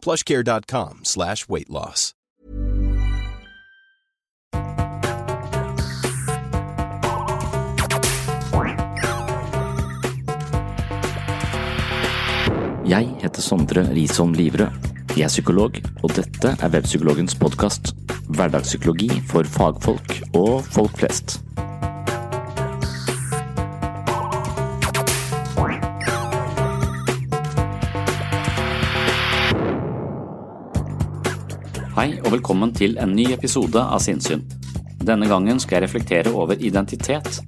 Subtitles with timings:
[0.00, 2.14] plushcare.com slash weight loss.
[12.90, 14.88] Jeg heter Sondre Risholm Livrød.
[15.14, 17.92] Jeg er psykolog, og dette er Webpsykologens podkast.
[18.34, 21.38] Hverdagspsykologi for fagfolk og folk flest.
[32.30, 34.44] Og velkommen til en ny episode av Sinnsyn.
[35.02, 37.40] Denne gangen skal jeg reflektere over identitet.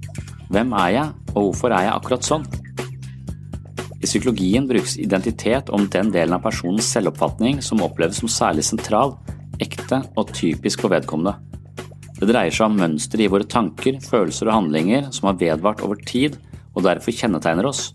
[0.51, 2.43] Hvem er jeg, og hvorfor er jeg akkurat sånn?
[4.03, 9.15] I psykologien brukes identitet om den delen av personens selvoppfatning som oppleves som særlig sentral,
[9.63, 11.37] ekte og typisk for vedkommende.
[12.19, 16.03] Det dreier seg om mønstre i våre tanker, følelser og handlinger som har vedvart over
[16.03, 16.35] tid
[16.73, 17.93] og derfor kjennetegner oss.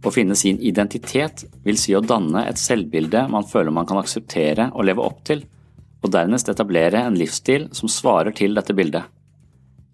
[0.00, 4.70] Å finne sin identitet vil si å danne et selvbilde man føler man kan akseptere
[4.72, 5.44] og leve opp til,
[6.08, 9.04] og dernest etablere en livsstil som svarer til dette bildet.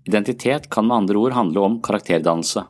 [0.07, 2.65] Identitet kan med andre ord handle om karakterdannelse.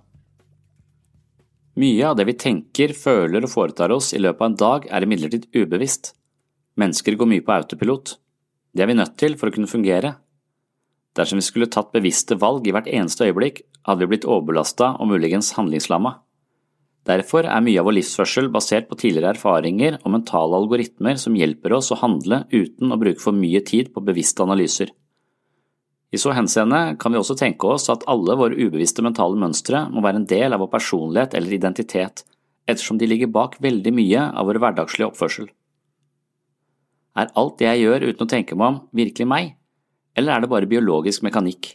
[1.82, 5.06] Mye av det vi tenker, føler og foretar oss i løpet av en dag er
[5.06, 6.12] imidlertid ubevisst.
[6.78, 8.14] Mennesker går mye på autopilot.
[8.74, 10.14] Det er vi nødt til for å kunne fungere.
[11.18, 15.10] Dersom vi skulle tatt bevisste valg i hvert eneste øyeblikk, hadde vi blitt overbelasta og
[15.10, 16.16] muligens handlingslamma.
[17.04, 21.74] Derfor er mye av vår livsførsel basert på tidligere erfaringer og mentale algoritmer som hjelper
[21.76, 24.88] oss å handle uten å bruke for mye tid på bevisste analyser.
[26.14, 30.00] I så henseende kan vi også tenke oss at alle våre ubevisste mentale mønstre må
[30.04, 32.22] være en del av vår personlighet eller identitet,
[32.70, 35.50] ettersom de ligger bak veldig mye av vår hverdagslige oppførsel.
[37.18, 39.56] Er alt det jeg gjør uten å tenke meg om, virkelig meg,
[40.16, 41.74] eller er det bare biologisk mekanikk?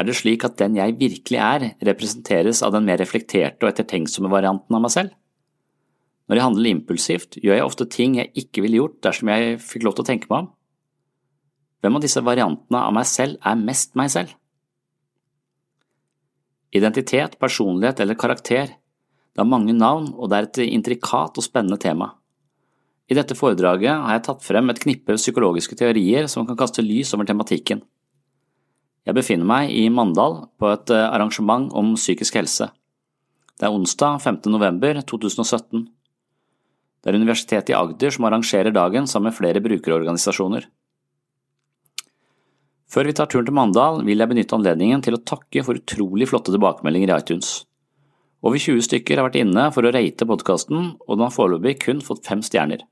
[0.00, 4.30] Er det slik at den jeg virkelig er, representeres av den mer reflekterte og ettertenksomme
[4.32, 5.12] varianten av meg selv?
[6.24, 9.84] Når jeg handler impulsivt, gjør jeg ofte ting jeg ikke ville gjort dersom jeg fikk
[9.84, 10.48] lov til å tenke meg om.
[11.84, 14.32] Hvem av disse variantene av meg selv er mest meg selv?
[16.72, 21.80] Identitet, personlighet eller karakter, det har mange navn og det er et intrikat og spennende
[21.82, 22.14] tema.
[23.10, 27.12] I dette foredraget har jeg tatt frem et knippe psykologiske teorier som kan kaste lys
[27.16, 27.82] over tematikken.
[29.08, 32.68] Jeg befinner meg i Mandal på et arrangement om psykisk helse.
[33.60, 34.42] Det er onsdag 5.
[34.52, 35.86] november 2017.
[37.00, 40.68] Det er Universitetet i Agder som arrangerer dagen sammen med flere brukerorganisasjoner.
[42.90, 46.26] Før vi tar turen til Mandal, vil jeg benytte anledningen til å takke for utrolig
[46.28, 47.50] flotte tilbakemeldinger i iTunes.
[48.42, 52.00] Over 20 stykker har vært inne for å rate podkasten, og den har foreløpig kun
[52.04, 52.82] fått fem stjerner.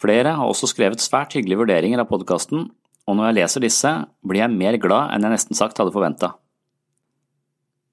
[0.00, 2.68] Flere har også skrevet svært hyggelige vurderinger av podkasten,
[3.10, 3.90] og når jeg leser disse,
[4.22, 6.36] blir jeg mer glad enn jeg nesten sagt hadde forventa.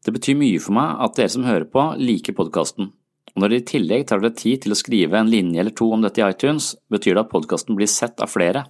[0.05, 2.91] Det betyr mye for meg at dere som hører på, liker podkasten,
[3.33, 5.89] og når dere i tillegg tar dere tid til å skrive en linje eller to
[5.93, 8.67] om dette i iTunes, betyr det at podkasten blir sett av flere.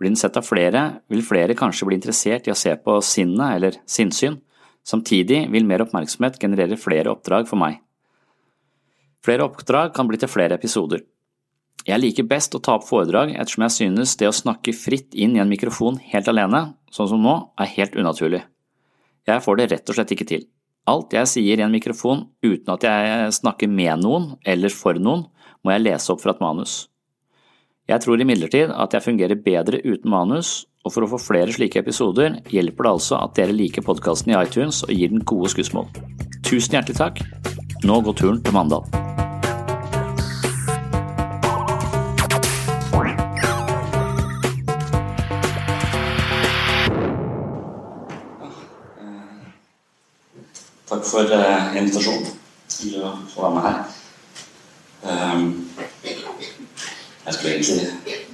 [0.00, 3.56] Blir den sett av flere, vil flere kanskje bli interessert i å se på sinnet
[3.56, 4.38] eller sinnssyn,
[4.86, 7.80] samtidig vil mer oppmerksomhet generere flere oppdrag for meg.
[9.24, 11.02] Flere oppdrag kan bli til flere episoder.
[11.88, 15.36] Jeg liker best å ta opp foredrag ettersom jeg synes det å snakke fritt inn
[15.36, 18.42] i en mikrofon helt alene, sånn som nå, er helt unaturlig.
[19.28, 20.46] Jeg får det rett og slett ikke til.
[20.90, 25.26] Alt jeg sier i en mikrofon uten at jeg snakker med noen eller for noen,
[25.64, 26.86] må jeg lese opp fra et manus.
[27.90, 31.82] Jeg tror imidlertid at jeg fungerer bedre uten manus, og for å få flere slike
[31.82, 35.90] episoder hjelper det altså at dere liker podkasten i iTunes og gir den gode skussmål.
[36.46, 37.22] Tusen hjertelig takk.
[37.84, 39.09] Nå går turen til Mandal.
[51.10, 52.28] For uh, invitasjonen
[52.70, 53.78] til å få være med her.
[55.02, 55.70] Um,
[57.26, 57.86] jeg skulle egentlig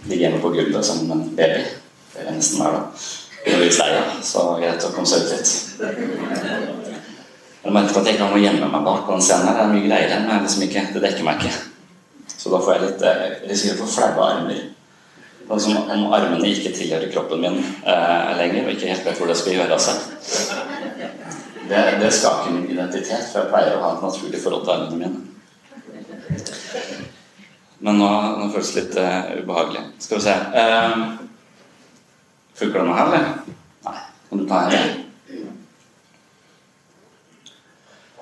[0.06, 1.64] ligge hjemme på gulvet som en baby.
[2.14, 3.06] Det er nesten hver dag.
[3.46, 3.90] Jeg er litt lei,
[4.26, 5.50] så greit å komme seg ut litt.
[7.66, 9.50] Jeg merket at jeg ikke har noe gjemme meg bak på den scenen.
[9.50, 11.52] Det er mye greier men liksom ikke, det dekker meg ikke.
[12.36, 14.60] Så da får jeg litt eh, risikerer å få flaue armer.
[15.46, 19.20] Det er som om armene ikke tilhører kroppen min eh, lenger, og ikke helt vet
[19.20, 20.75] hvor det skal gjøre av seg.
[21.68, 24.98] Det, det skaper min identitet, for jeg pleier å ha et naturlig forhold til armene
[25.00, 25.18] mine.
[27.78, 29.82] Men nå, nå føles det litt uh, ubehagelig.
[30.00, 31.02] Skal vi se uh,
[32.56, 33.56] Funker det nå her, eller?
[33.84, 33.98] Nei.
[34.28, 34.94] Kan du ta her?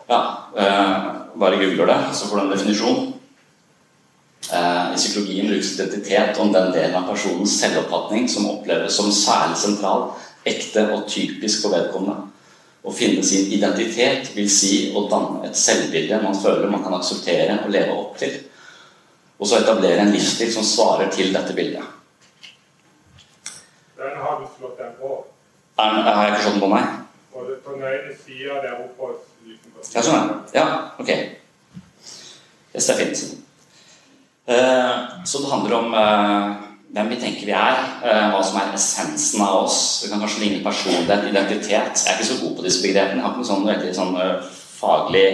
[0.08, 0.20] Ja.
[0.56, 0.98] Uh,
[1.38, 3.10] bare googler det, så får du en definisjon.
[4.44, 10.04] I psykologien brukes identitet om den delen av personens selvoppfatning som oppleves som særlig sentral,
[10.46, 12.28] ekte og typisk for vedkommende.
[12.84, 17.62] Å finne sin identitet vil si å danne et selvbilde man føler man kan akseptere
[17.64, 18.34] og leve opp til.
[19.40, 21.86] Og så etablere en livsstil som svarer til dette bildet.
[23.96, 25.14] Den har du slått den på.
[25.80, 26.84] Er, har jeg ikke slått den på nei?
[27.32, 29.14] På den ene sida der oppe
[29.94, 30.66] Ja, sånn er Ja,
[31.00, 31.10] ok.
[32.74, 33.24] Yes, det er fint.
[34.44, 36.63] Uh, så det handler om uh,
[36.94, 39.78] hvem vi tenker vi er, uh, hva som er essensen av oss.
[40.02, 42.04] Det kan kanskje ligne personlighet, identitet.
[42.04, 43.20] Jeg er ikke så god på disse begrepene.
[43.20, 44.16] Jeg har ikke noe sånn veldig sånn
[44.78, 45.28] faglig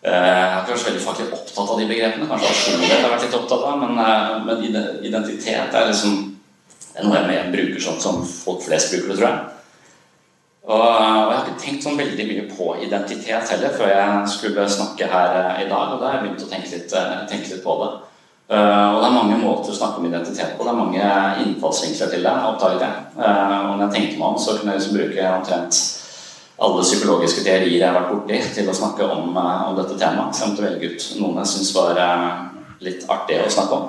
[0.00, 2.28] jeg er ikke veldig faglig opptatt av de begrepene.
[2.28, 3.98] Kanskje personlighet har vært litt opptatt av, men,
[4.46, 4.62] men
[5.04, 6.14] identitet er liksom
[7.04, 9.42] noe jeg bruker sånn som folk flest bruker det, tror jeg.
[10.70, 15.08] Og, jeg har ikke tenkt sånn veldig mye på identitet heller før jeg skulle snakke
[15.10, 15.94] her i dag.
[15.94, 16.96] Og da har jeg begynt å tenke litt,
[17.30, 17.90] tenke litt på det.
[18.50, 20.64] Uh, og det er mange måter å snakke om identitet på.
[20.66, 21.10] Det er mange
[21.44, 22.32] innfallsvinkler til det.
[22.48, 23.04] oppdaget jeg.
[23.14, 25.78] Uh, og når jeg tenker meg om, så kunne jeg liksom bruke omtrent
[26.66, 30.34] alle psykologiske teorier jeg har vært borti, til å snakke om, uh, om dette temaet.
[30.34, 32.02] Så jeg måtte velge ut noen jeg syns var
[32.82, 33.88] litt artig å snakke om.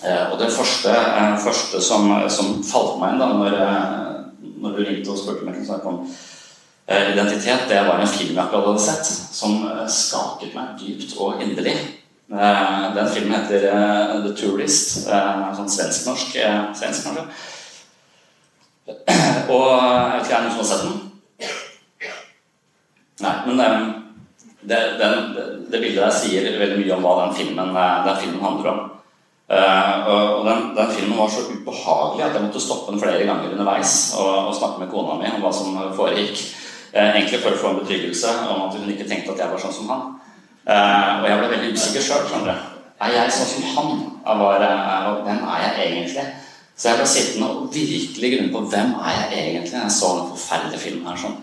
[0.00, 0.96] og det første,
[1.44, 3.56] første som, som, falt meg inn da når,
[4.62, 6.06] når du ringte og spurte om jeg kunne snakke om
[6.88, 11.99] identitet, det var en film jeg akkurat hadde sett, som skaket meg dypt og inderlig.
[12.30, 15.00] Den filmen heter The Tourist.
[15.06, 16.36] Sånn svensk-norsk.
[16.78, 17.24] Svensk, kanskje.
[19.54, 20.98] Og jeg vet ikke, er det noen som har sett den?
[23.20, 23.56] Nei, men
[24.62, 25.34] det, den,
[25.72, 27.74] det bildet der sier veldig mye om hva den filmen,
[28.06, 28.80] den filmen handler om.
[29.50, 33.94] Og den, den, filmen var så ubehagelig at jeg måtte stoppe den flere ganger underveis
[34.14, 36.46] og, og snakke med kona mi om hva som foregikk.
[36.94, 39.74] Egentlig for å få en betryggelse om at hun ikke tenkte at jeg var sånn
[39.74, 40.06] som han.
[40.68, 42.52] Uh, og jeg ble veldig usikker sjøl.
[43.00, 44.04] Er jeg sånn som han?
[44.40, 44.64] Var,
[45.24, 46.26] hvem er jeg egentlig?
[46.76, 50.30] Så jeg ble sittende og virkelig grunne på hvem er jeg egentlig jeg så den
[50.32, 51.18] forferdelige filmen her.
[51.20, 51.36] sånn.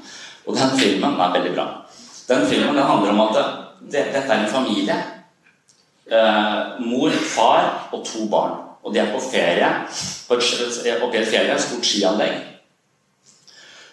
[0.48, 1.68] Og den filmen er veldig bra.
[2.30, 4.98] Den filmen den handler om at det, dette er en familie
[6.08, 8.54] Uh, mor, far og to barn.
[8.84, 9.68] Og de er på ferie
[10.28, 10.44] på et,
[10.86, 12.38] i et fjell, stort skianlegg.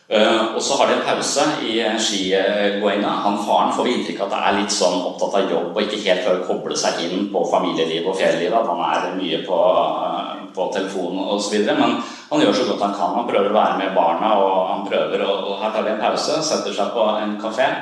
[0.04, 3.12] Uh, og så har de en pause i skigåinga.
[3.24, 5.80] Han faren får vi inntrykk av at det er litt sånn opptatt av jobb og
[5.80, 8.58] ikke helt klarer å koble seg inn på familielivet og fjellivet.
[8.58, 11.56] At han er mye på, uh, på telefonen osv.
[11.70, 11.96] Men
[12.28, 13.16] han gjør så godt han kan.
[13.16, 16.38] Han prøver å være med barna, og han prøver og her tar de en pause,
[16.44, 17.72] setter seg på en kafé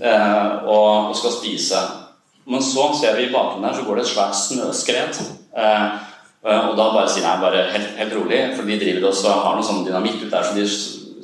[0.00, 1.82] uh, og, skal spise.
[2.44, 5.20] Men så ser vi i bakgrunnen der så går det et svært snøskred.
[5.54, 5.84] Eh,
[6.42, 9.54] eh, og da bare sier jeg bare helt, helt rolig, for de driver også har
[9.54, 10.66] noe sånn dynamitt ut der, så de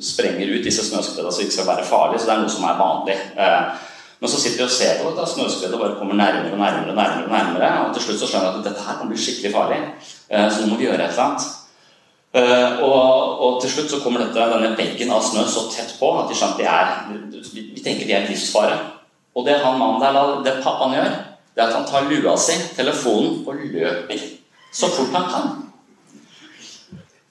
[0.01, 2.19] sprenger ut disse snøskredene så det ikke skal være farlig.
[2.19, 3.15] Så det er noe som er vanlig.
[3.37, 3.87] Eh,
[4.19, 6.95] men så sitter vi og ser på dette snøskredet bare kommer nærmere og nærmere.
[6.95, 9.53] Nærmere, og nærmere, og til slutt så skjønner vi at dette her kan bli skikkelig
[9.55, 9.79] farlig.
[10.29, 11.55] Eh, så nå må vi gjøre et eller annet.
[12.29, 16.11] Uh, og, og, til slutt så kommer dette, denne veggen av snø så tett på
[16.13, 18.75] at de skjønner at de er, vi, vi tenker de er livsfare.
[19.33, 21.15] Og det han mannen der, det pappaen gjør,
[21.55, 24.21] det er at han tar lua si, telefonen, og løper
[24.69, 25.49] så fort han kan.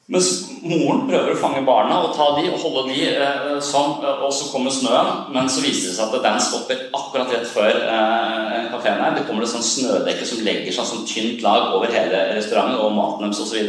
[0.08, 0.28] Mens
[0.64, 4.46] moren prøver å fange barna og ta de og holde de eh, sånn, og så
[4.48, 5.26] kommer snøen.
[5.34, 9.12] Men så viser det seg at den stopper akkurat rett før eh, kafeen her.
[9.18, 12.96] Det kommer et sånn snødekke som legger seg som tynt lag over hele restauranten og
[12.96, 13.68] maten deres osv.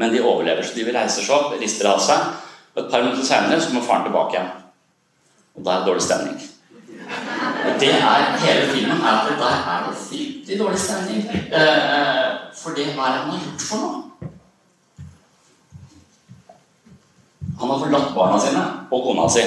[0.00, 2.32] Men de overlever, så de vil reise seg opp, rister av seg.
[2.72, 4.50] Og et par minutter senere så kommer faren tilbake igjen.
[5.54, 6.40] Og da er det dårlig stemning.
[7.64, 11.28] Og det er hele filmen er at der er det fryktelig dårlig stemning.
[11.28, 12.24] Eh,
[12.56, 14.02] for det hva er det han har gjort for noe?
[17.60, 19.44] Han har forlatt barna sine og kona si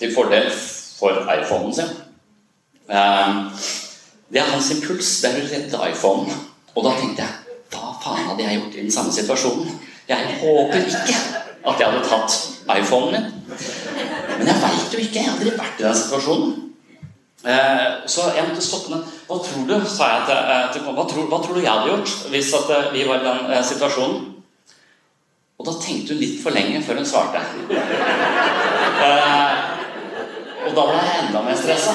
[0.00, 0.50] til fordel
[0.98, 1.92] for iPhonen sin.
[2.88, 3.38] Eh,
[4.32, 5.20] det er hans impuls.
[5.22, 6.44] Det er å redde iPhonen.
[6.74, 7.40] Og da tenkte jeg
[7.74, 9.78] hva faen hadde jeg gjort i den samme situasjonen?
[10.08, 11.16] Jeg håper ikke
[11.64, 12.36] at jeg hadde tatt
[12.76, 13.56] iPhonen min.
[14.38, 15.20] Men jeg veit jo ikke.
[15.20, 16.54] Jeg hadde aldri vært i den situasjonen.
[17.44, 19.02] Eh, så jeg måtte stoppe den.
[19.28, 21.90] Hva tror du sa jeg til, eh, til hva, tror, hva tror du jeg hadde
[21.92, 24.33] gjort hvis eh, vi var i den eh, situasjonen?
[25.54, 27.42] Og da tenkte hun litt for lenge før hun svarte.
[29.04, 29.52] Eh,
[30.64, 31.94] og da ble jeg enda mer stressa.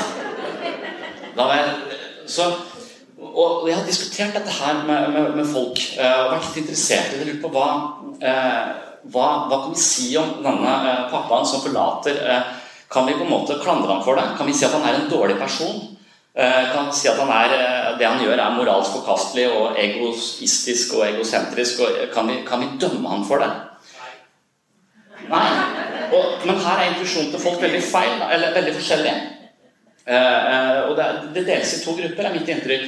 [3.20, 7.14] Og jeg har diskutert dette her med, med, med folk eh, og vært litt interessert
[7.14, 7.28] i det.
[7.30, 7.68] Lurt på hva,
[8.24, 8.66] eh,
[9.12, 12.58] hva, hva kan vi si om denne eh, pappaen som forlater eh,
[12.90, 14.26] Kan vi på en måte klandre ham for det?
[14.38, 15.99] Kan vi si at han er en dårlig person?
[16.40, 20.94] Eh, kan si at han er, eh, det han gjør, er moralsk forkastelig og egoistisk
[20.96, 21.82] og egosentrisk?
[21.84, 23.50] Og kan, vi, kan vi dømme han for det?
[25.28, 25.48] Nei.
[26.16, 29.16] Og, men her er intuisjonen til folk veldig feil, eller veldig forskjellig.
[30.08, 30.16] Eh,
[30.54, 32.88] eh, og det, det deles i to grupper, er mitt inntrykk.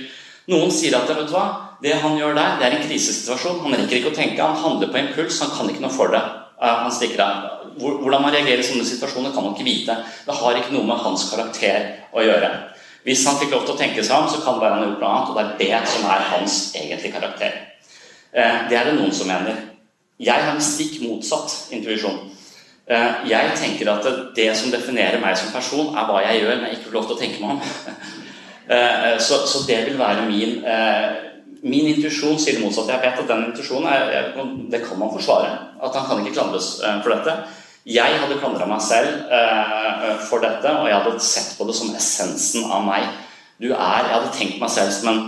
[0.51, 1.46] Noen sier at vet du hva,
[1.84, 3.60] det han gjør der, det er en krisesituasjon.
[3.65, 6.24] Han rekker ikke å tenke, han handler på impuls, han kan ikke noe for det.
[6.55, 7.48] Eh, han stikker av.
[7.81, 10.00] Hvordan man reagerer i sånne situasjoner, kan man ikke vite.
[10.24, 12.51] Det har ikke noe med hans karakter å gjøre.
[13.03, 14.89] Hvis han fikk lov til å tenke seg om, så kan det være han har
[14.91, 17.55] gjort noe annet, og det er det som er hans egentlige karakter.
[18.34, 19.55] Eh, Det er det noen som mener.
[20.20, 22.20] Jeg har en stikk motsatt intuisjon.
[22.88, 24.05] Eh, Jeg tenker at
[24.36, 27.08] det, som definerer meg som person, er hva jeg gjør når jeg ikke får lov
[27.08, 27.62] til å tenke meg om.
[28.72, 30.63] Eh, Så, det vil være min
[31.63, 32.91] Min intuisjon sier det motsatte.
[32.93, 35.50] Jeg vet at den intuisjonen det kan man forsvare.
[35.84, 37.36] At han kan ikke klandres for dette.
[37.90, 41.94] Jeg hadde klandra meg selv eh, for dette, og jeg hadde sett på det som
[41.98, 43.08] essensen av meg.
[43.62, 45.22] Du er, Jeg hadde tenkt meg selv som en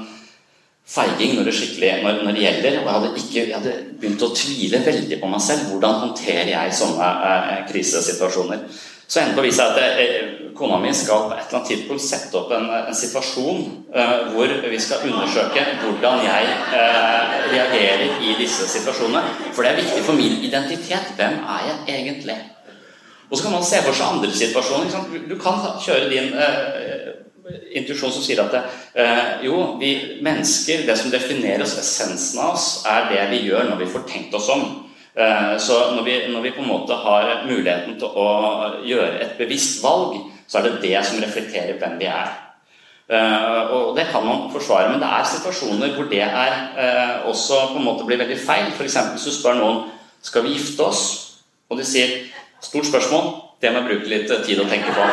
[0.85, 2.79] feiging når det, når, når det gjelder.
[2.79, 5.67] Og jeg hadde, ikke, jeg hadde begynt å tvile veldig på meg selv.
[5.71, 8.65] Hvordan håndterer jeg sånne eh, krisesituasjoner?
[9.13, 10.21] Så endte på å vise at jeg,
[10.57, 13.59] kona mi skal på et eller annet tidspunkt sette opp en, en situasjon
[13.93, 16.47] eh, hvor vi skal undersøke hvordan jeg
[16.79, 19.51] eh, reagerer i disse situasjonene.
[19.53, 21.13] For det er viktig for min identitet.
[21.19, 22.39] Hvem er jeg egentlig?
[23.29, 25.05] Og så kan man se for seg andre situasjoner.
[25.29, 27.13] Du kan kjøre din eh,
[27.77, 29.93] intuisjon som sier at eh, jo, vi
[30.25, 34.09] mennesker, det som definerer oss, essensen av oss, er det vi gjør når vi får
[34.09, 34.65] tenkt oss om.
[35.15, 38.29] Eh, så når vi, når vi på en måte har muligheten til å
[38.85, 40.17] gjøre et bevisst valg,
[40.47, 42.31] så er det det som reflekterer hvem vi er.
[43.13, 47.59] Eh, og det kan man forsvare, men det er situasjoner hvor det er eh, også
[47.73, 48.71] på en måte blir veldig feil.
[48.73, 48.97] F.eks.
[49.13, 49.83] hvis du spør noen
[50.23, 51.03] skal vi gifte oss,
[51.69, 52.15] og de sier
[52.63, 53.29] stort spørsmål,
[53.61, 55.05] det må jeg bruke litt tid å tenke på.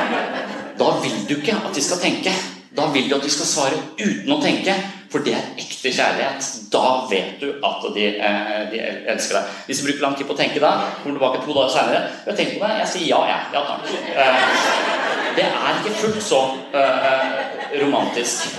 [0.80, 2.32] Da vil du ikke at de skal tenke.
[2.76, 4.74] Da vil de at de skal svare uten å tenke,
[5.10, 6.48] for det er ekte kjærlighet.
[6.70, 9.56] Da vet du at de, eh, de elsker deg.
[9.66, 10.70] Hvis du bruker lang tid på å tenke da,
[11.02, 13.40] kommer tilbake to dager senere Jeg tenker på det, jeg sier ja, jeg.
[13.54, 13.90] Ja takk.
[14.14, 16.40] Eh, det er ikke fullt så
[16.78, 18.54] eh, romantisk.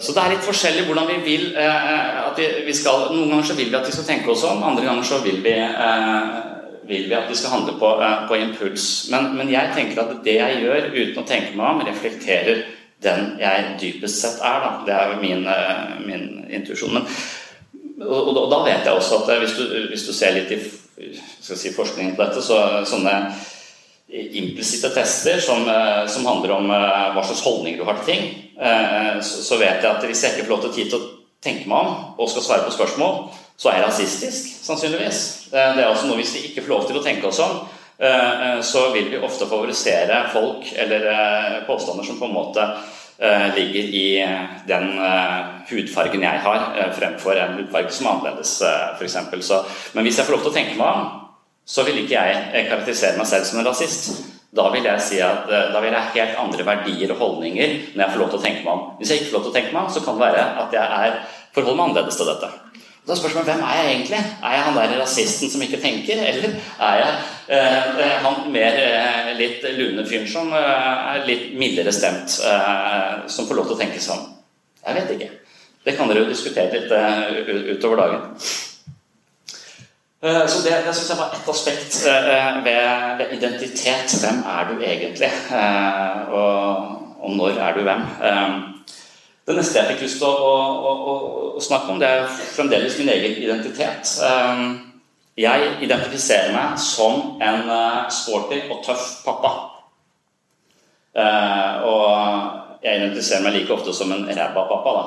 [0.00, 3.72] Så det er litt forskjellig hvordan vi vil at vi, skal Noen ganger så vil
[3.72, 5.56] vi at de skal tenke oss om, andre ganger så vil vi,
[6.88, 9.08] vil vi at vi skal handle på, eh, på impuls.
[9.12, 12.64] Men, men jeg tenker at det jeg gjør uten å tenke meg om, reflekterer
[13.04, 14.64] den jeg dypest sett er.
[14.64, 14.70] Da.
[14.86, 16.96] Det er min, eh, min intuisjon.
[16.98, 20.60] Og, og, da- vet jeg også at eh, hvis du, hvis du ser litt i
[21.44, 23.14] si, forskningen på dette, så sånne
[24.08, 25.66] implisitte tester som,
[26.08, 28.22] som handler om hva slags holdninger du har til ting,
[29.20, 31.10] så, så vet jeg at hvis jeg ikke får lov til tid til å
[31.44, 33.18] tenke meg om og skal svare på spørsmål,
[33.58, 35.48] så er rasistisk, sannsynligvis.
[35.52, 37.66] Eh, Det er også noe hvis vi ikke får lov til å tenke oss om,
[37.98, 38.08] eh,
[38.46, 42.70] eh, så vil vi ofte favorisere folk eller påstander som på en måte
[43.18, 44.22] ligger i
[44.68, 44.92] den
[45.66, 48.62] hudfargen jeg har, fremfor en hudfarge som er annerledes,
[48.94, 49.50] f.eks.
[49.92, 51.08] Men hvis jeg får lov til å tenke meg om,
[51.66, 54.22] så vil ikke jeg karakterisere meg selv som en rasist.
[54.54, 58.04] Da vil jeg si at da vil jeg ha helt andre verdier og holdninger når
[58.04, 58.86] jeg får lov til å tenke meg om.
[59.00, 60.78] Hvis jeg ikke får lov til å tenke meg om, så kan det være at
[60.78, 61.20] jeg er,
[61.58, 62.54] forholder meg annerledes til dette.
[63.08, 64.18] Da er spørsmålet hvem er jeg egentlig?
[64.44, 66.50] Er jeg han der rasisten som ikke tenker, eller
[66.88, 67.14] er jeg
[67.48, 73.24] eh, eh, han mer eh, litt lune fyren som eh, er litt mildere stemt, eh,
[73.32, 74.26] som får lov til å tenke sånn?
[74.84, 75.30] Jeg vet ikke.
[75.88, 78.28] Det kan dere jo diskutere litt eh, utover dagen.
[80.20, 81.98] Så Det, det synes jeg var ett aspekt
[82.66, 84.16] ved, ved identitet.
[84.20, 85.28] Hvem er du egentlig?
[86.34, 88.02] Og, og når er du hvem?
[89.48, 91.12] Det neste jeg fikk lyst til å, å, å,
[91.56, 94.12] å snakke om, det er fremdeles min egen identitet.
[94.20, 94.66] Eh,
[95.38, 99.52] Jeg identifiserer meg som en eh, sporty og tøff pappa.
[101.14, 104.94] Eh, Og jeg identifiserer meg like ofte som en ræva pappa.
[104.98, 105.04] da.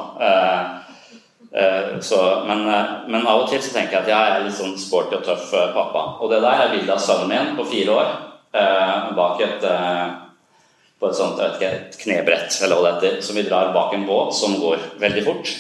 [1.51, 2.63] Eh, så, men,
[3.11, 5.51] men, av og til så tenker jeg at jeg er litt sånn sporty og tøff
[5.75, 6.05] pappa.
[6.23, 8.13] Og det der er bildet av sønnen min på fire år
[9.15, 9.63] bak et
[11.01, 14.05] på et sånt ikke, et knebrett eller hva det heter, som vi drar bak en
[14.05, 15.53] båt som går veldig fort.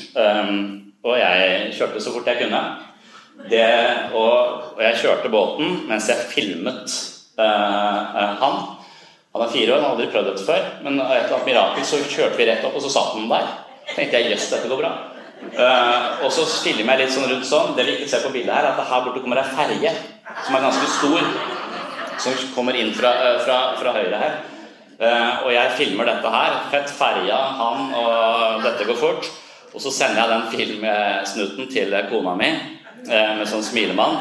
[1.01, 2.61] og jeg kjørte så fort jeg kunne.
[3.49, 3.65] Det,
[4.13, 6.93] og, og, jeg kjørte båten mens jeg filmet
[7.37, 8.59] han.
[9.31, 10.67] Han er fire år, han har aldri prøvd dette før.
[10.85, 13.49] Men et eller annet mirakel så kjørte vi rett opp, og så satt han der.
[13.95, 14.91] tenkte jeg jøss, dette går bra.
[15.41, 17.73] Uh, og så filmer jeg litt sånn rundt sånn.
[17.77, 19.93] Det vi ikke ser på bildet her, er at her borte kommer ei ferge
[20.45, 21.31] som er ganske stor.
[22.21, 24.35] Som kommer inn fra, uh, fra, fra høyre her.
[25.01, 26.57] Uh, og jeg filmer dette her.
[26.73, 29.31] Fett ferja, han, og dette går fort.
[29.71, 32.49] Og så sender jeg den filmsnutten til kona mi
[33.07, 34.19] med sånn smilemann.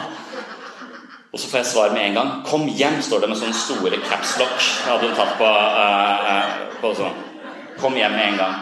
[1.31, 2.31] Og så får jeg svar med en gang.
[2.47, 4.57] 'Kom hjem', står det med sånne store capslock.
[4.87, 5.51] Hadde hun tatt på,
[6.81, 7.19] på sånn.
[7.79, 8.55] Kom hjem med en gang.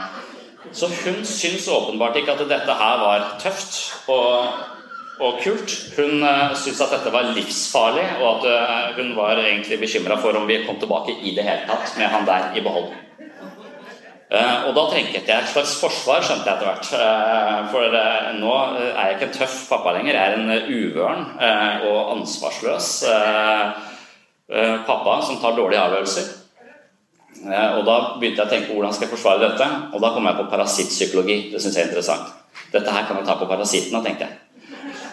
[0.72, 4.48] Så hun syns åpenbart ikke at dette her var tøft og,
[5.20, 5.74] og kult.
[5.96, 10.38] Hun uh, syntes at dette var livsfarlig, og at uh, hun var egentlig bekymra for
[10.38, 12.90] om vi kom tilbake i det hele tatt med han der i behold.
[14.28, 16.90] Uh, og da trengte jeg et slags forsvar, skjønte jeg etter hvert.
[17.72, 18.00] For
[18.38, 18.56] nå
[18.88, 20.18] er jeg ikke en tøff pappa lenger.
[20.18, 21.24] Jeg er en uvøren
[21.88, 22.90] og ansvarsløs
[24.88, 26.28] pappa som tar dårlige avgjørelser.
[27.46, 30.26] Eh, og Da begynte jeg å tenke hvordan skal jeg forsvare dette, og da kom
[30.26, 31.38] jeg på parasittpsykologi.
[31.52, 32.34] Det syns jeg er interessant.
[32.72, 34.47] Dette her kan jeg ta på parasittene, tenkte jeg.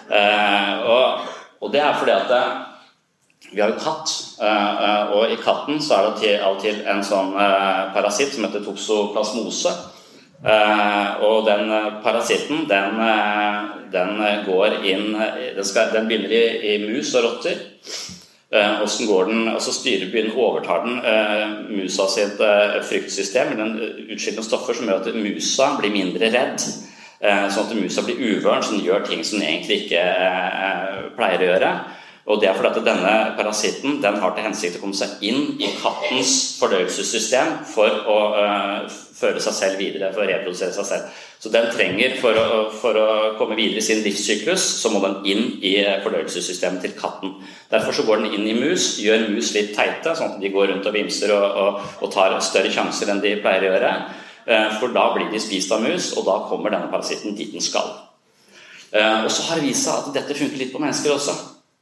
[0.10, 1.28] Eh, og,
[1.60, 2.44] og, det er fordi at det,
[3.52, 4.12] vi har jo katt,
[5.16, 7.30] og i katten så er det av og til en sånn
[7.94, 9.72] parasitt som heter toksoplasmose.
[11.22, 11.70] og den
[12.04, 12.98] parasitten, den,
[13.94, 14.18] den
[14.50, 17.62] går inn Den, skal, den begynner i, i mus og rotter.
[18.56, 21.00] Og eh, går den, altså styrebyen overtar den
[21.76, 22.42] musa sitt
[22.88, 23.74] fryktsystem, den
[24.12, 26.64] utskillende stoffer som gjør at musa blir mindre redd.
[27.22, 30.04] Uh, sånn at musa blir uvøren, som gjør ting som den egentlig ikke
[31.16, 31.76] pleier å gjøre.
[32.26, 35.60] Og det er fordi at denne parasitten den har til hensikt å komme seg inn
[35.62, 38.16] i kattens fordøyelsessystem for å
[38.90, 41.22] føre seg selv videre, for å reprodusere seg selv.
[41.38, 45.20] Så den trenger, for å, for å komme videre i sin livssyklus, så må den
[45.30, 47.38] inn i fordøyelsessystemet til katten.
[47.70, 50.74] Derfor så går den inn i mus, gjør mus litt teite, sånn at de går
[50.74, 53.98] rundt og vimser og, og, og tar større sjanser enn de pleier å gjøre.
[54.46, 57.64] Eh, for da blir de spist av mus, og da kommer denne parasitten dit den
[57.64, 57.92] skal.
[58.92, 61.34] Eh, og så har det vist seg at dette funker litt på mennesker også.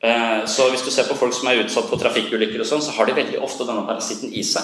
[0.04, 2.95] Eh, så hvis du ser på folk som er utsatt for trafikkulykker, og sånn, så
[2.95, 4.63] har de veldig ofte denne parasitten i seg.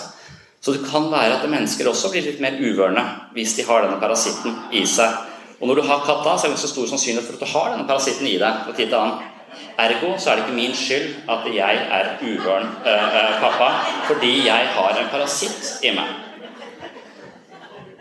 [0.59, 3.03] Så det kan være at mennesker også blir litt mer uvørne
[3.35, 5.15] hvis de har denne parasitten i seg.
[5.59, 7.51] Og når du har katt da, så er det så stor sannsynlighet for at du
[7.53, 8.63] har denne parasitten i deg.
[8.65, 9.27] fra tid til annen.
[9.79, 13.69] Ergo så er det ikke min skyld at jeg er uvøren øh, øh, pappa,
[14.07, 16.28] fordi jeg har en parasitt i meg.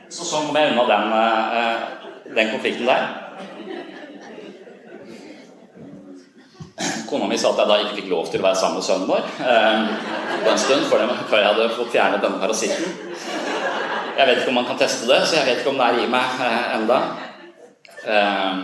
[0.09, 3.09] Så sånn kom jeg unna den, øh, den konflikten der.
[7.09, 9.09] Kona mi sa at jeg da ikke fikk lov til å være sammen med sønnen
[9.09, 9.87] vår eh,
[10.45, 12.93] på en stund før jeg hadde fått fjernet denne parasitten.
[14.19, 16.01] Jeg vet ikke om man kan teste det, så jeg vet ikke om det er
[16.03, 16.99] i meg eh, enda.
[18.05, 18.55] Eh,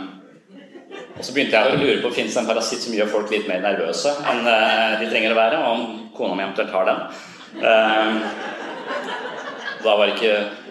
[1.14, 3.46] og så begynte jeg å lure på om det en parasitt som gjør folk litt
[3.50, 5.84] mer nervøse enn eh, de trenger å være, og om
[6.16, 6.98] kona mi eventuelt har den.
[7.62, 8.12] Eh,
[9.84, 10.63] da var det ikke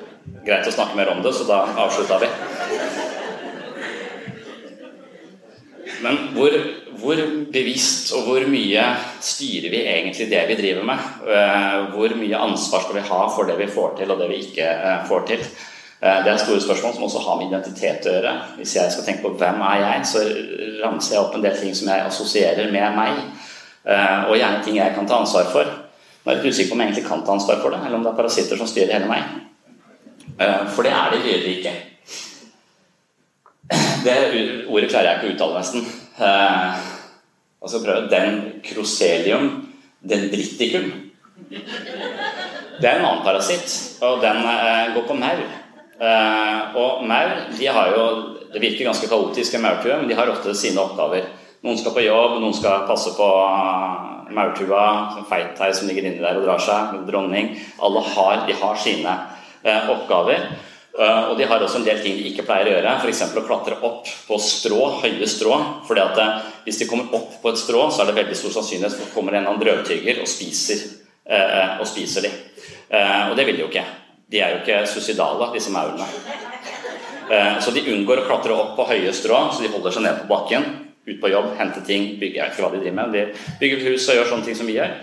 [0.45, 2.31] greit å snakke mer om det, så da avslutta vi.
[6.03, 6.55] Men hvor,
[6.99, 7.19] hvor,
[7.53, 8.85] bevisst og hvor mye
[9.23, 11.11] styrer vi egentlig det vi driver med?
[11.27, 14.41] Eh, hvor mye ansvar skal vi ha for det vi får til, og det vi
[14.43, 15.45] ikke eh, får til?
[16.03, 18.33] Eh, det er store spørsmål som også har med identitet å gjøre.
[18.59, 20.25] Hvis jeg skal tenke på hvem er jeg, så
[20.83, 23.23] ramser jeg opp en del ting som jeg assosierer med meg.
[23.83, 25.67] Og gjerne ting jeg kan ta ansvar for.
[26.23, 27.99] Nå er jeg litt usikker på om jeg egentlig kan ta ansvar for det, eller
[27.99, 29.42] om det er parasitter som styrer hele meg.
[30.37, 31.73] For det er det videre ikke.
[34.03, 34.15] Det
[34.67, 35.85] ordet klarer jeg ikke å uttale, nesten.
[36.19, 36.87] Eh,
[37.63, 39.49] altså prøve Den crocelium
[40.03, 40.89] dendriticum.
[41.49, 43.69] Det er en annen parasitt,
[44.03, 45.43] og den eh, går på maur.
[46.03, 48.05] Eh, og maur de har jo
[48.53, 51.23] Det virker ganske kaotisk, en maurtue, men de har ofte sine oppgaver.
[51.65, 53.29] Noen skal på jobb, noen skal passe på
[54.29, 54.83] maurtua,
[55.25, 57.55] feithei som ligger inni der og drar seg, dronning.
[57.81, 60.47] Alle har, de har sine eh, oppgaver.
[60.99, 63.23] Eh, og de har også en del ting de ikke pleier å gjøre, f.eks.
[63.33, 65.55] å klatre opp på strå, høye strå.
[65.87, 68.53] fordi at eh, Hvis de kommer opp på et strå, så er det veldig stor
[68.59, 70.83] sannsynlighet for at det kommer en drøvtygger og spiser,
[71.25, 72.31] eh, og spiser de.
[72.93, 73.83] Og det vil de jo ikke.
[74.29, 76.05] De er jo ikke suicidale, disse maurene.
[77.63, 80.29] Så de unngår å klatre opp på høye strå, så de holder seg ned på
[80.29, 80.67] bakken,
[81.07, 83.15] ut på jobb, hente ting, bygge, jeg vet ikke hva de driver med.
[83.17, 84.93] De bygger hus og gjør sånne ting som vi gjør.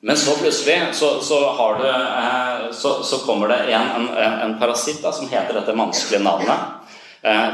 [0.00, 1.38] Men så plutselig så, så,
[1.80, 6.24] du, eh, så, så kommer det en, en, en parasitt da, som heter dette vanskelige
[6.24, 6.76] navnet.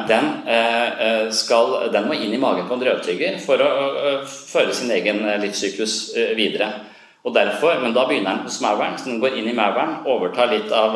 [0.06, 0.28] Den,
[1.34, 3.70] skal, den, må inn i magen på en drøvtygger for å
[4.30, 5.96] føre sin egen livssyklus
[6.38, 6.68] videre.
[7.26, 10.52] Og derfor, Men da begynner den hos mauren, så den går inn i mauren, overtar
[10.52, 10.94] litt av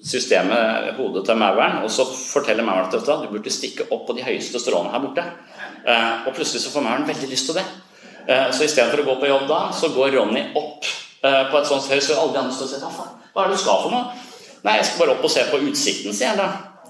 [0.00, 4.24] systemet, hodet til mauren, og så forteller mauren at du burde stikke opp på de
[4.24, 5.26] høyeste strålene her borte.
[6.24, 7.66] Og plutselig så får mauren veldig lyst til det.
[8.28, 10.84] Så istedenfor å gå på jobb da, så går Ronny opp
[11.22, 13.56] på et sånt høyt så alle de andre står og sier hva, hva er det
[13.56, 14.26] du skal for noe?
[14.66, 16.48] Nei, jeg skal bare opp og se på utsikten, sier han da.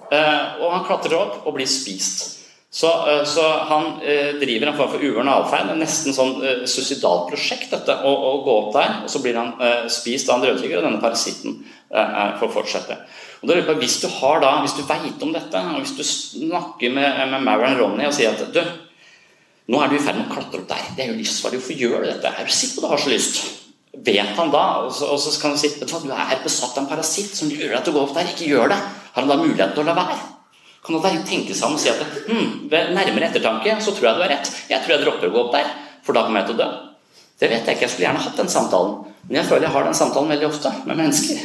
[0.08, 2.24] Eh, og han klatrer opp og blir spist.
[2.70, 5.72] Så, eh, så han eh, driver en form for uvøren atferd.
[5.76, 6.34] Nesten sånn
[6.68, 7.92] suicidalt prosjekt, dette.
[7.92, 9.54] Å, å, gå opp der, og så blir han
[9.92, 12.98] spist av en drøvtygger, og denne parasitten får fortsette.
[13.42, 16.92] Og da Hvis du har da, hvis du veit om dette, og hvis du snakker
[16.92, 18.62] med, med Maren Ronny og sier at du,
[19.68, 21.80] nå er du i ferd med å klatre opp der, det er jo livsfarlig, hvorfor
[21.82, 22.32] gjør du dette?
[22.32, 23.40] Er du sikker på at du har så lyst?
[24.04, 26.84] vet han da, og så, og så kan han si vet du er besatt av
[26.84, 28.30] en parasitt som gjør at du går opp der.
[28.32, 28.78] Ikke gjør det.
[29.14, 30.18] Har han da muligheten til å la være?
[30.84, 34.10] Kan han da tenke seg om og si at hm, ved nærmere ettertanke så tror
[34.10, 34.52] jeg du har rett.
[34.70, 35.72] Jeg tror jeg dropper å gå opp der,
[36.06, 36.68] for da kommer jeg til å dø.
[37.38, 37.86] Det vet jeg ikke.
[37.86, 38.94] Jeg skulle gjerne hatt den samtalen.
[39.26, 41.36] Men jeg føler jeg har den samtalen veldig ofte med mennesker.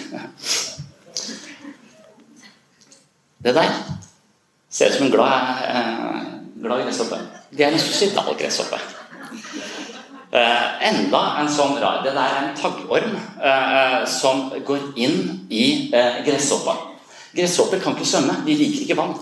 [3.44, 3.74] Det der
[4.74, 5.34] ser ut som en glad,
[6.64, 7.22] eh, glad gresshoppe.
[7.52, 8.80] Det er en suicidal gresshoppe.
[10.34, 15.94] Eh, enda en sånn rar Det der er en taggorm eh, som går inn i
[15.94, 16.74] eh, gresshoppa.
[17.38, 19.14] Gresshopper kan ikke svømme, de liker ikke vann.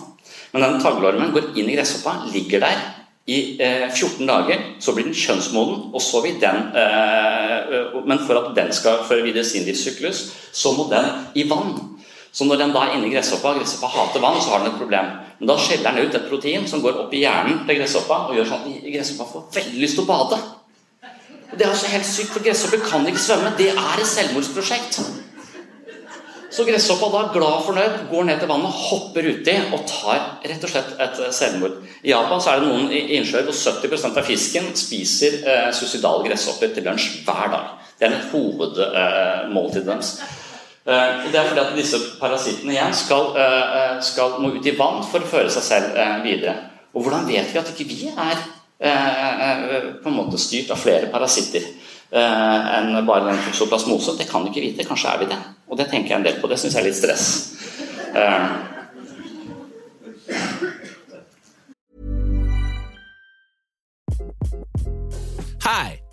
[0.54, 2.80] Men den taglormen går inn i gresshoppa, ligger der
[3.28, 4.64] i 14 dager.
[4.84, 6.58] Så blir den kjønnsmoden, og så vil den
[8.08, 12.00] Men for at den skal føre videre sin livssyklus, så må den i vann.
[12.32, 14.82] Så når den da er inne i gresshoppa, gresshoppa hater vann, så har den et
[14.82, 15.12] problem.
[15.42, 18.36] Men da skjeller den ut et protein som går opp i hjernen til gresshoppa og
[18.38, 20.38] gjør sånn at gresshoppa får veldig lyst til å bade.
[21.52, 23.50] Og Det er også helt sykt, for gresshopper kan ikke svømme.
[23.58, 25.00] Det er et selvmordsprosjekt.
[26.52, 30.68] Så gresshoppa da, glad og fornøyd, går ned til vannet, hopper uti og tar rett
[30.68, 31.80] og slett et eh, selvmord.
[32.04, 36.76] I Japan så er det noen innsjøer hvor 70% av fisken spiser eh, suicidale gresshopper
[36.76, 37.74] til lunsj hver dag.
[37.98, 40.14] Det er hovedmåltidet hovedmåltid eh, deres.
[40.82, 45.04] Eh, det er fordi at disse parasittene igjen skal, eh, skal, må ut i vann
[45.06, 46.58] for å føre seg selv eh, videre.
[46.92, 48.42] Og hvordan vet vi at ikke vi er
[48.84, 54.16] Eh, eh, på en måte styrt av flere parasitter eh, enn bare den toksoplasmose.
[54.18, 54.88] Det kan du ikke vite.
[54.90, 55.38] Kanskje er vi det.
[55.70, 56.50] Og det tenker jeg en del på.
[56.50, 57.28] Det syns jeg er litt stress.
[65.62, 66.01] Hi,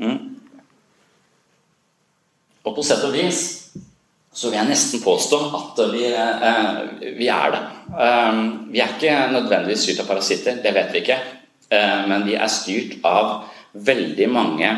[0.00, 0.34] Mm.
[2.64, 3.42] Og på sett og vis
[4.34, 6.78] så vil jeg nesten påstå at vi, eh,
[7.18, 7.60] vi er det.
[8.02, 8.40] Eh,
[8.72, 11.18] vi er ikke nødvendigvis styrt av parasitter, det vet vi ikke.
[11.70, 14.72] Eh, men vi er styrt av veldig mange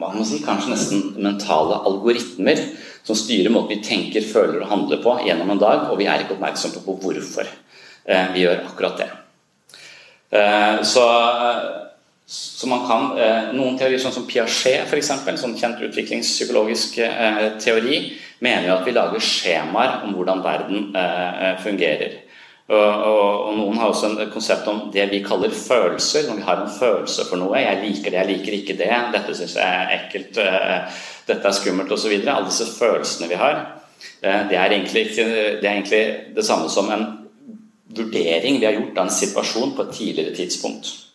[0.00, 2.58] hva man si, kanskje nesten mentale algoritmer
[3.04, 6.24] som styrer måten vi tenker, føler og handler på gjennom en dag, og vi er
[6.24, 7.46] ikke oppmerksomme på hvorfor
[8.32, 9.10] vi gjør akkurat det.
[10.88, 11.04] Så
[12.30, 13.08] så man kan,
[13.56, 17.00] Noen teorier, sånn som Piaget, f.eks., eksempel, sånn kjent utviklingspsykologisk
[17.58, 17.96] teori,
[18.40, 22.18] mener jo at vi lager skjemaer om hvordan verden eh, fungerer.
[22.70, 26.28] Og, Noen har også et konsept om det vi kaller følelser.
[26.28, 27.58] Når vi har en følelse for noe.
[27.58, 28.90] 'Jeg liker det, jeg liker ikke det.
[29.16, 30.38] Dette syns jeg er ekkelt.
[30.38, 32.14] Eh, dette er skummelt', osv.
[32.14, 33.58] Alle disse følelsene vi har.
[34.22, 36.04] Eh, det er, egentlig, det er egentlig
[36.36, 37.06] det samme som en
[37.90, 41.09] vurdering vi har gjort av en situasjon på et tidligere tidspunkt.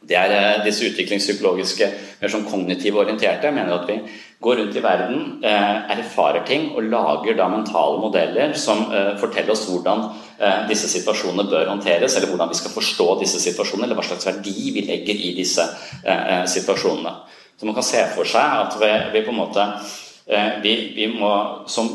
[0.00, 1.88] Det er eh, disse utviklingspsykologiske,
[2.20, 3.48] mer sånn kognitive orienterte.
[3.48, 3.98] Jeg mener at vi
[4.44, 8.84] går rundt i verden, eh, erfarer ting og lager da mentale modeller som
[9.18, 10.04] forteller oss hvordan
[10.68, 14.70] disse situasjonene bør håndteres, eller hvordan vi skal forstå disse situasjonene, eller hva slags verdi
[14.76, 15.64] vi legger i disse
[16.54, 17.14] situasjonene.
[17.58, 19.64] Så man kan se for seg at vi, vi på en måte
[20.62, 21.32] vi, vi må
[21.66, 21.90] som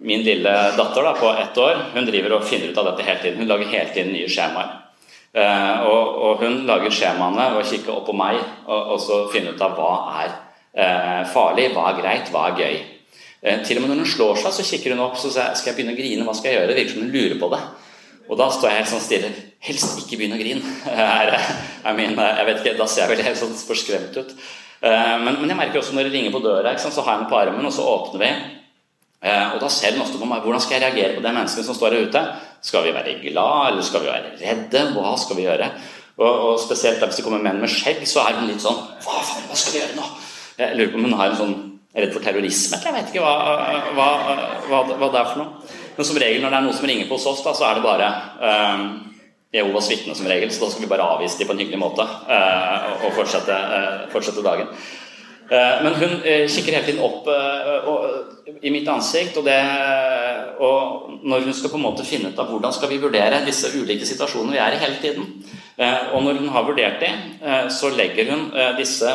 [0.00, 3.20] min lille datter da, på ett år hun driver og finner ut av dette hele
[3.24, 3.42] tiden.
[3.42, 4.78] Hun lager hele tiden nye skjemaer.
[5.30, 9.54] Eh, og, og, hun lager skjemaene og kikker opp på meg og, og, så finner
[9.54, 9.90] ut av hva
[10.24, 10.32] er
[10.74, 12.80] eh, farlig, hva er greit, hva er gøy.
[13.40, 15.70] Eh, til og med når hun slår seg, så kikker hun opp så sier skal
[15.70, 16.26] jeg begynne å grine.
[16.26, 16.76] Hva skal jeg gjøre?
[16.80, 17.62] Virker som hun lurer på det.
[18.30, 19.30] Og da står jeg helt sånn stille.
[19.66, 20.74] Helst ikke begynne å grine.
[21.10, 21.36] Er,
[21.86, 24.34] er min, jeg vet ikke, Da ser jeg vel helt sånn forskremt ut.
[24.80, 27.30] Eh, men, men, jeg merker også når det ringer på døra, så har jeg den
[27.30, 28.30] på armen, og så åpner vi.
[29.20, 31.66] Eh, og da ser den ofte på meg hvordan skal jeg reagere på det mennesket
[31.66, 32.22] som står her ute.
[32.64, 34.84] Skal vi være glad, eller skal vi være redde?
[34.96, 35.72] Hva skal vi gjøre?
[36.20, 39.20] Og, og spesielt hvis det kommer menn med skjegg, så er hun litt sånn Hva
[39.24, 40.08] faen, hva skal vi gjøre nå?
[40.60, 41.58] Jeg lurer på om hun har en sånn
[41.90, 43.54] er redd for terrorisme, eller jeg vet ikke hva,
[43.96, 44.08] hva,
[44.68, 45.70] hva, hva, det er for noe.
[45.96, 47.80] Men som regel når det er noe som ringer på hos oss, da, så er
[47.80, 48.84] det bare um,
[49.50, 52.06] Jehovas vitne som regel, så da skal vi bare avvise dem på en hyggelig måte
[52.06, 54.70] uh, og fortsette, uh, fortsette dagen.
[55.50, 58.04] Men hun kikker hele tiden opp og
[58.62, 59.38] i mitt ansikt.
[59.40, 59.58] Og, det,
[60.60, 63.72] og, når hun skal på en måte finne ut av hvordan skal vi vurdere disse
[63.76, 65.32] ulike situasjonene vi er i hele tiden.
[65.80, 69.08] Eh, og når hun har vurdert dem, eh, så legger hun eh, disse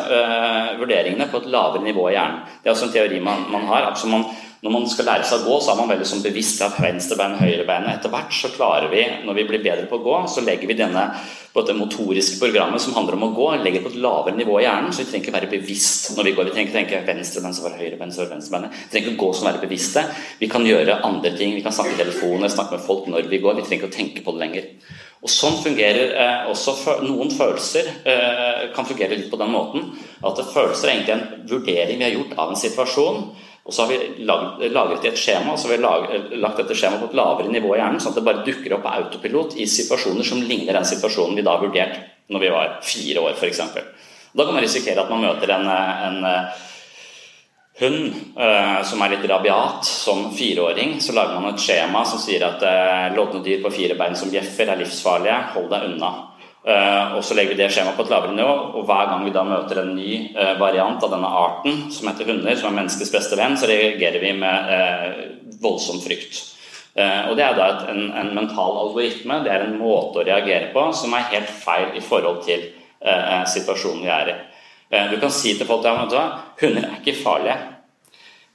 [0.80, 2.42] vurderingene på et lavere nivå i hjernen.
[2.62, 3.86] Det er også en teori man, man har.
[3.92, 4.26] Altså man,
[4.64, 7.36] når man skal lære seg å gå, så er man veldig sånn bevisst at venstrebein,
[7.40, 7.98] høyrebeinet.
[7.98, 10.78] Etter hvert så klarer vi, når vi blir bedre på å gå, så legger vi
[10.78, 11.04] denne
[11.52, 14.66] på dette motoriske programmet som handler om å gå, legger på et lavere nivå i
[14.66, 14.92] hjernen.
[14.92, 16.48] Så vi trenger ikke være bevisst når vi går.
[16.48, 18.68] Vi trenger ikke tenke venstre bein, så var høyre bein, så var venstre bein.
[18.74, 20.04] Vi trenger ikke gå som være bevisste.
[20.40, 21.56] Vi kan gjøre andre ting.
[21.56, 23.56] Vi kan snakke i telefoner, snakke med folk når vi går.
[23.60, 24.70] Vi trenger ikke å tenke på det lenger.
[25.24, 27.88] Og Sånn fungerer eh, også noen følelser.
[28.04, 29.88] Eh, kan fungere litt på den måten
[30.24, 33.22] at følelser er egentlig en vurdering vi har gjort av en situasjon.
[33.66, 37.08] Og så har vi laget, et skjema så har vi laget, lagt dette skjemaet på
[37.10, 40.26] et lavere nivå i hjernen, sånn at det bare dukker opp på autopilot i situasjoner
[40.28, 43.60] som ligner den situasjonen vi da vurderte når vi var fire år, f.eks.
[44.36, 46.64] Da kan man risikere at man møter en, en eh,
[47.80, 50.96] hund uh, som er litt rabiat som fireåring.
[51.00, 54.32] Så lager man et skjema som sier at uh, lodne dyr på fire bein som
[54.32, 55.38] bjeffer, er livsfarlige.
[55.56, 56.12] Hold deg unna.
[56.66, 59.30] Uh, og så legger vi det skjemaet på et lavere nivå, og hver gang vi
[59.34, 63.12] da møter en ny uh, variant av denne arten, som heter hunder, som er menneskets
[63.14, 65.20] beste venn, så reagerer vi med uh,
[65.62, 66.42] voldsom frykt.
[66.96, 70.86] og Det er da en, en, mental algoritme, det er en måte å reagere på
[70.96, 72.62] som er helt feil i forhold til
[73.52, 74.36] situasjonen vi er i.
[75.12, 76.16] du kan si til folk at
[76.62, 77.75] hunder er ikke farlige.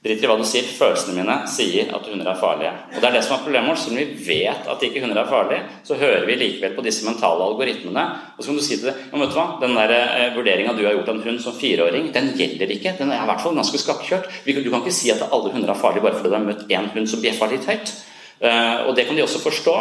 [0.02, 0.66] Driter i hva du sier.
[0.66, 2.72] Følelsene mine sier at hunder er farlige.
[2.90, 3.82] Og det er det som er problemet vårt.
[3.84, 7.46] Siden vi vet at ikke hunder er farlige, så hører vi likevel på disse mentale
[7.46, 8.04] algoritmene.
[8.34, 10.82] Og så kan du si til det vet du hva, Den der eh, vurderinga du
[10.82, 12.96] har gjort av en hund som fireåring, den gjelder ikke.
[12.98, 14.26] Den er i hvert fall ganske skakkjørt.
[14.42, 16.90] Du kan ikke si at alle hunder er farlige bare fordi du har møtt én
[16.96, 17.94] hund som bjeffa litt høyt.
[18.42, 19.76] Uh, og det kan de også forstå.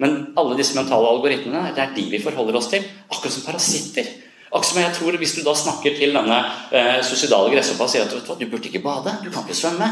[0.00, 2.84] Men alle disse mentale algoritmene, det er de vi forholder oss til.
[3.12, 4.08] Akkurat som parasitter.
[4.56, 6.38] Akkurat som jeg tror Hvis du da snakker til denne
[6.72, 9.90] eh, suicidale gresshoppa og sier at du, du burde ikke bade, du kan ikke svømme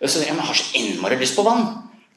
[0.00, 1.66] Så jeg, jeg har så innmari lyst på vann.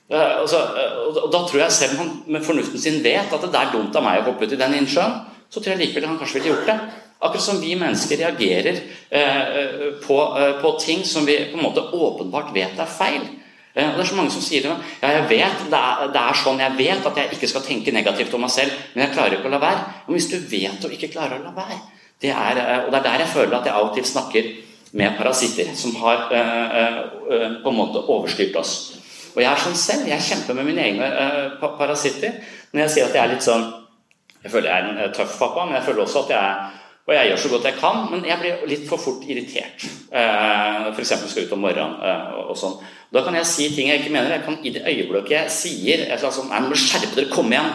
[0.08, 3.43] Eh, og, eh, og, da tror jeg selv om han med fornuften sin vet at
[3.43, 5.17] det er dumt av meg å hoppe ut i den innsjøen,
[5.52, 6.78] så tror jeg likevel han kanskje ville gjort det.
[7.24, 11.86] Akkurat som vi mennesker reagerer eh, på, eh, på ting som vi på en måte
[11.96, 13.28] åpenbart vet er feil.
[13.73, 14.73] Og Det er så mange som sier det.
[15.01, 17.91] ja, jeg vet det er, det er, sånn, jeg vet at jeg ikke skal tenke
[17.91, 19.88] negativt om meg selv, men jeg klarer ikke å la være.
[20.05, 21.79] Men hvis du vet og ikke klarer å la være
[22.21, 24.51] det er, eh, Og det er der jeg føler at jeg av og til snakker
[24.93, 26.99] med parasitter som har øh,
[27.33, 28.93] øh, på en måte overstyrt oss.
[29.36, 30.07] Og jeg er sånn selv.
[30.07, 32.38] Jeg kjemper med mine egne øh, parasitter.
[32.71, 33.71] Når jeg sier at jeg er litt sånn
[34.43, 36.71] Jeg føler jeg er en tøff pappa, men jeg føler også at jeg er
[37.03, 39.87] og jeg gjør så godt jeg kan, men jeg blir litt for fort irritert.
[40.07, 41.15] Eh, F.eks.
[41.31, 41.97] skal ut om morgenen
[42.47, 42.77] og sånn.
[43.13, 44.37] Da kan jeg si ting jeg ikke mener.
[44.37, 47.51] Jeg kan I det øyeblikket jeg sier et eller annet sånt, må skjerpe dere, kom
[47.51, 47.73] igjen!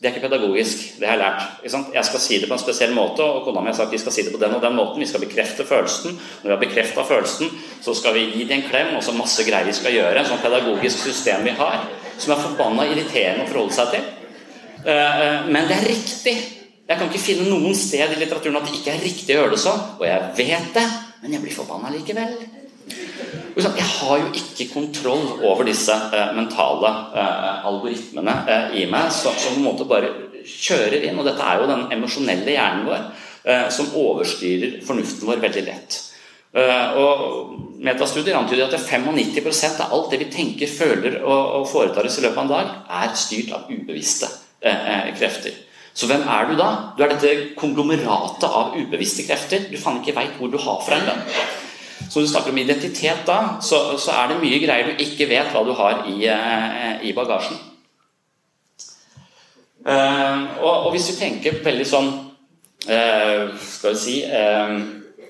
[0.00, 0.80] Det er ikke pedagogisk.
[1.00, 1.92] Det har jeg lært.
[1.94, 4.12] Jeg skal si det på en spesiell måte, og kona mi har sagt vi skal
[4.12, 5.00] si det på den og den måten.
[5.00, 6.18] Vi skal bekrefte følelsen.
[6.42, 9.46] Når vi har bekrefta følelsen, så skal vi gi det en klem, og så masse
[9.46, 10.18] greier vi skal gjøre.
[10.18, 11.86] En sånn pedagogisk system vi har,
[12.18, 14.10] som er forbanna irriterende å forholde seg til.
[14.84, 16.36] Eh, eh, men det er riktig.
[16.84, 19.54] Jeg kan ikke finne noen sted i litteraturen at det ikke er riktig å gjøre
[19.54, 19.80] det sånn.
[19.96, 20.84] Og jeg vet det,
[21.22, 22.34] men jeg blir forbanna likevel.
[23.56, 29.32] Jeg har jo ikke kontroll over disse eh, mentale eh, algoritmene eh, i meg som,
[29.32, 30.10] på en måte bare
[30.44, 31.16] kjører inn.
[31.16, 33.12] Og dette er jo den emosjonelle hjernen vår
[33.76, 35.96] som overstyrer fornuften vår veldig lett.
[36.96, 42.24] Og Metastudier antyder at 95% av alt det vi tenker, føler og foretar oss i
[42.24, 42.70] løpet av en dag,
[43.02, 44.30] er styrt av ubevisste
[44.64, 45.60] krefter.
[45.94, 46.70] Så hvem er du da?
[46.96, 49.68] Du er dette konglomeratet av ubevisste krefter.
[49.70, 51.22] Du faen ikke veit hvor du har fra en
[52.08, 55.28] Så når du snakker om identitet da, så, så, er det mye greier du ikke
[55.30, 56.26] vet hva du har i,
[57.08, 57.56] i bagasjen.
[59.84, 62.06] og, og, hvis vi tenker veldig sånn
[62.84, 64.14] Skal vi si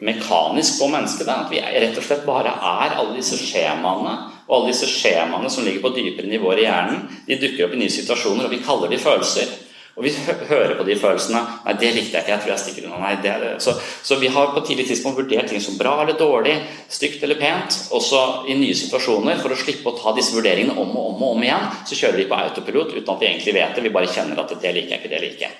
[0.04, 1.28] mekanisk på mennesket.
[1.28, 4.16] At vi rett og slett bare er alle disse skjemaene.
[4.48, 7.80] Og alle disse skjemaene som ligger på dypere nivåer i hjernen, de dukker opp i
[7.80, 9.54] nye situasjoner, og vi kaller de følelser.
[9.94, 10.10] Og vi
[10.50, 11.40] hører på de følelsene.
[11.64, 12.32] 'Nei, det likte jeg ikke.
[12.32, 13.34] Jeg tror jeg stikker unna.' Nei, det.
[13.62, 16.56] Så, så, vi har på tidlig tidspunkt vurdert ting som bra eller dårlig,
[16.90, 17.76] stygt eller pent.
[17.94, 19.38] Også i nye situasjoner.
[19.42, 22.18] For å slippe å ta disse vurderingene om og om og om igjen, så kjører
[22.22, 23.84] vi på autopilot uten at vi egentlig vet det.
[23.86, 25.54] Vi bare kjenner at det liker jeg ikke, det liker jeg.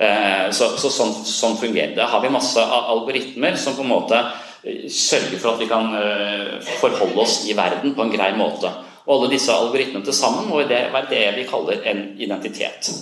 [0.00, 2.06] Eh, så, så sånn, sånn, fungerer det.
[2.08, 6.54] har vi masse algoritmer som på en måte eh, sørger for at vi kan eh,
[6.80, 8.72] forholde oss i verden på en grei måte.
[9.04, 12.92] Og alle disse algoritmene til sammen må være det vi kaller en identitet.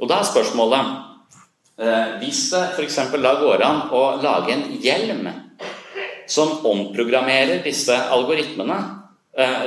[0.00, 0.96] Og da er spørsmålet
[2.20, 2.96] Hvis det f.eks.
[3.22, 5.28] da går an å lage en hjelm
[6.28, 8.76] som omprogrammerer disse algoritmene,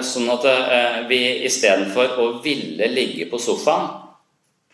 [0.06, 0.46] sånn at
[1.10, 1.20] vi
[1.50, 3.90] istedenfor å ville ligge på sofaen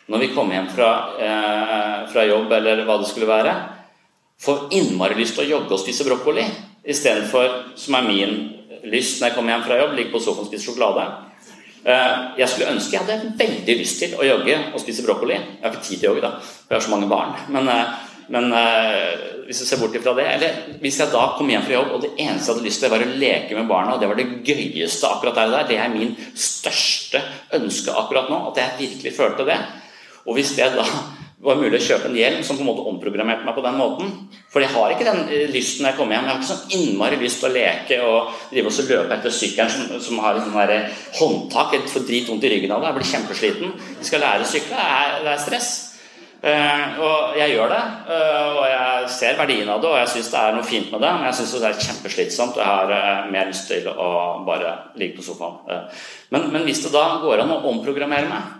[0.09, 0.91] når vi kommer hjem fra,
[1.21, 3.53] eh, fra jobb eller hva det skulle være,
[4.41, 6.45] får innmari lyst til å jogge og spise brokkoli
[6.83, 8.55] istedenfor, som er min
[8.89, 11.05] lyst når jeg kommer hjem fra jobb, ligge på sofaen og spise sjokolade.
[11.79, 15.37] Eh, jeg skulle ønske jeg hadde veldig lyst til å jogge og spise brokkoli.
[15.37, 17.35] Jeg har ikke tid til å jogge, da, for jeg har så mange barn.
[17.55, 17.93] Men, eh,
[18.29, 21.73] men eh, hvis du ser bort ifra det Eller hvis jeg da kom hjem fra
[21.79, 24.09] jobb, og det eneste jeg hadde lyst til, var å leke med barna, og det
[24.11, 27.23] var det gøyeste akkurat der og der, det er min største
[27.57, 29.57] ønske akkurat nå, at jeg virkelig følte det.
[30.27, 30.85] Og hvis det da
[31.39, 34.09] var mulig å kjøpe en hjelm som på en måte omprogrammerte meg på den måten
[34.51, 36.25] For jeg har ikke den eh, lysten når jeg kommer hjem.
[36.25, 39.75] Jeg har ikke sånn innmari lyst til å leke og drive og løpe etter sykkelen
[39.75, 41.77] som, som har sånn der håndtak.
[41.77, 42.89] Jeg får drit vondt i ryggen av det.
[42.89, 43.77] Jeg blir kjempesliten.
[44.01, 44.75] Jeg skal lære å sykle.
[44.75, 45.69] Det er, det er stress.
[46.39, 50.29] Uh, og jeg gjør det, uh, og jeg ser verdien av det, og jeg syns
[50.31, 51.09] det er noe fint med det.
[51.17, 54.07] Men jeg syns det er kjempeslitsomt, og jeg har uh, mer lyst til å
[54.47, 54.71] bare
[55.01, 55.89] ligge på sofaen.
[56.31, 58.55] Men, men, hvis det da går an å omprogrammere meg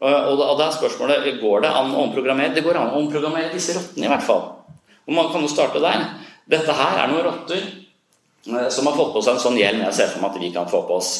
[0.00, 2.54] og da er spørsmålet går det an å omprogrammere.
[2.56, 4.46] Det går an å omprogrammere disse rottene, i hvert fall.
[5.06, 6.06] Og man kan jo starte der.
[6.50, 9.96] Dette her er noen rotter eh, som har fått på seg en sånn hjelm jeg
[9.98, 11.12] ser for meg at vi kan få på oss.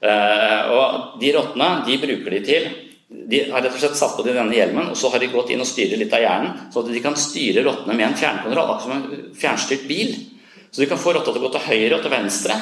[0.00, 2.70] Eh, og de rottene de bruker de til
[3.10, 5.48] De har rett og slett satt på dem denne hjelmen, og så har de gått
[5.50, 8.60] inn og styrer litt av hjernen, sånn at de kan styre rottene med en fjernkontroll,
[8.62, 10.12] akkurat som en fjernstyrt bil.
[10.70, 12.58] Så de kan få rotta til å gå til høyre og til venstre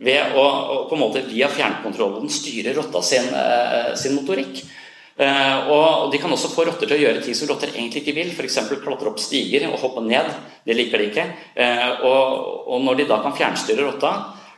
[0.00, 0.44] ved å,
[0.88, 4.62] på en måte via fjernkontrollen styre rotta sin, eh, sin motorikk.
[5.20, 8.16] Eh, og De kan også få rotter til å gjøre ting som rotter egentlig ikke
[8.16, 8.58] vil, f.eks.
[8.80, 10.30] klatre opp stiger og hoppe ned.
[10.64, 11.26] Det liker de ikke.
[11.60, 14.14] Eh, og, når de da kan fjernstyre rotta,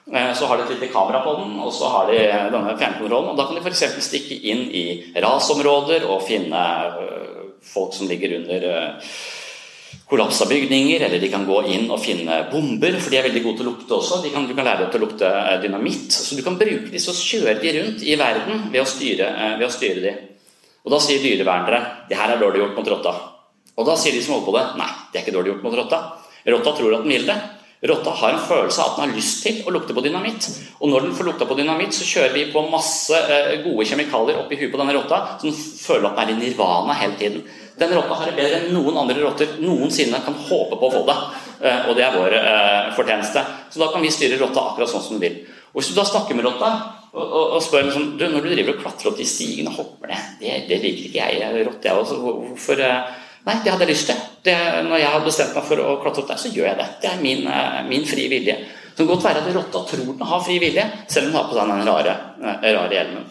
[0.07, 2.23] eh, så har de et lite kamera på den, og så har de
[2.55, 3.35] denne fjernkontrollen.
[3.35, 3.85] og Da kan de f.eks.
[4.07, 4.87] stikke inn i
[5.19, 6.65] rasområder og finne
[7.63, 8.73] folk som ligger under
[10.13, 13.59] kollapsa bygninger, eller de kan gå inn og finne bomber, for de er veldig gode
[13.59, 14.21] til å lukte også.
[14.31, 15.31] Kan, du kan lære dem til å lukte
[15.63, 16.13] dynamitt.
[16.15, 19.67] Så du kan bruke disse og kjøre de rundt i verden ved å styre, ved
[19.67, 20.13] å styre de.
[20.83, 23.15] Og Da sier dyrevernere det her er dårlig gjort mot rotta.
[23.79, 25.77] Og da sier de som holder på det, nei, det er ikke dårlig gjort mot
[25.79, 26.01] rotta.
[26.53, 27.37] Rotta tror at den vil det.
[27.83, 30.47] Rotta har en følelse av at den har lyst til å lukte på dynamitt.
[30.79, 34.39] Og når den får lukta på dynamitt, så kjører vi på masse eh, gode kjemikalier
[34.39, 37.43] oppi huet på denne rotta, den føler at den er i nirvana hele tiden.
[37.81, 41.03] Den rotta har det bedre enn noen andre rotter noensinne kan håpe på å få
[41.09, 41.19] det.
[41.59, 43.43] Eh, og det er vår eh, fortjeneste.
[43.75, 45.43] Så da kan vi styre rotta akkurat sånn som den vil.
[45.73, 46.71] Og Hvis du da snakker med rotta
[47.13, 49.81] og, og, og spør liksom, du, når du driver og klatrer opp de stigene og
[49.83, 51.41] hopper ned, det, det liker ikke jeg.
[51.43, 52.21] jeg rotte, jeg også.
[52.23, 54.19] Hvorfor eh, Nei, det hadde jeg lyst til.
[54.47, 54.55] Det,
[54.87, 56.89] når jeg har bestemt meg for å klatre opp der, så gjør jeg det.
[57.03, 58.55] Det er min, eh, min frie vilje.
[58.93, 61.49] Det kan godt være at rotta tror den har fri vilje, selv om den har
[61.49, 63.25] på seg den rare, eh, rare hjelmen.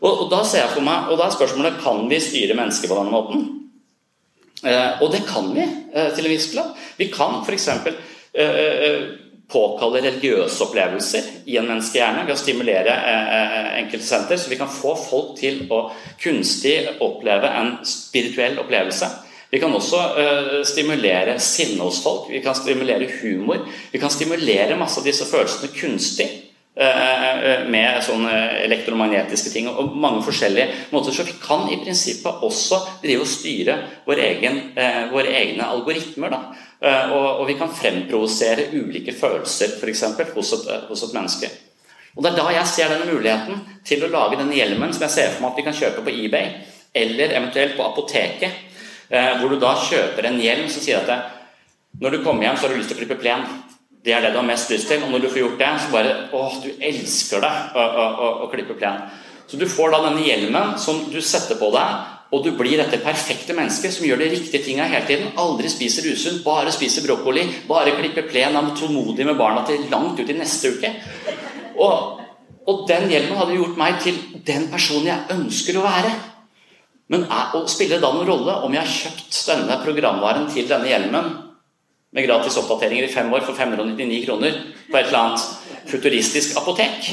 [0.00, 2.88] Og, og, da ser jeg for meg, og da er spørsmålet kan vi styre mennesker
[2.88, 3.48] på denne måten.
[4.64, 6.72] Eh, og det kan vi eh, til en viss grad.
[7.00, 7.68] Vi kan f.eks.
[8.30, 9.02] Eh,
[9.50, 14.58] påkalle religiøse opplevelser i en menneskehjerne ved å stimulere eh, eh, enkelte senter, så vi
[14.60, 15.82] kan få folk til å
[16.22, 19.08] kunstig oppleve en spirituell opplevelse.
[19.50, 23.64] Vi kan også eh, stimulere sinne hos folk, vi kan stimulere humor.
[23.90, 26.28] Vi kan stimulere masse av disse følelsene kunstig
[26.80, 28.32] med sånne
[28.64, 31.12] elektromagnetiske ting og mange forskjellige måter.
[31.12, 33.76] Så vi kan i prinsippet også drive og styre
[34.06, 34.60] vår egen,
[35.12, 36.32] våre egne algoritmer.
[36.32, 36.40] da
[36.80, 41.50] Eh, og, og vi kan fremprovosere ulike følelser eksempel, hos, eh, hos et menneske.
[42.16, 45.14] Og Det er da jeg ser denne muligheten til å lage denne hjelmen som jeg
[45.14, 46.54] ser for meg at vi kan kjøpe på eBay,
[46.96, 48.64] eller eventuelt på apoteket,
[49.10, 51.36] eh, hvor du da kjøper en hjelm som sier at
[52.00, 53.44] når du kommer hjem, så har du lyst til å klippe plen.
[54.04, 55.02] Det er det du har mest lyst til.
[55.04, 58.30] Og når du får gjort det, så bare Åh, du elsker det å, å, å,
[58.46, 59.02] å klippe plen.
[59.50, 63.00] Så du får da denne hjelmen som du setter på deg, og du blir dette
[63.02, 65.32] perfekte mennesket som gjør de riktige tinga hele tiden.
[65.42, 70.22] Aldri spiser usunt, bare spiser brokkoli, bare klipper plen, er tålmodig med barna til langt
[70.22, 70.92] ut i neste uke.
[71.82, 72.22] Og,
[72.70, 76.14] og den hjelmen hadde gjort meg til den personen jeg ønsker å være.
[77.10, 80.70] Men er, og spiller det da noen rolle om jeg har kjøpt denne programvaren til
[80.70, 81.32] denne hjelmen
[82.12, 84.56] med gratis oppdateringer i fem år for 599 kroner
[84.90, 87.12] på et eller annet futuristisk apotek?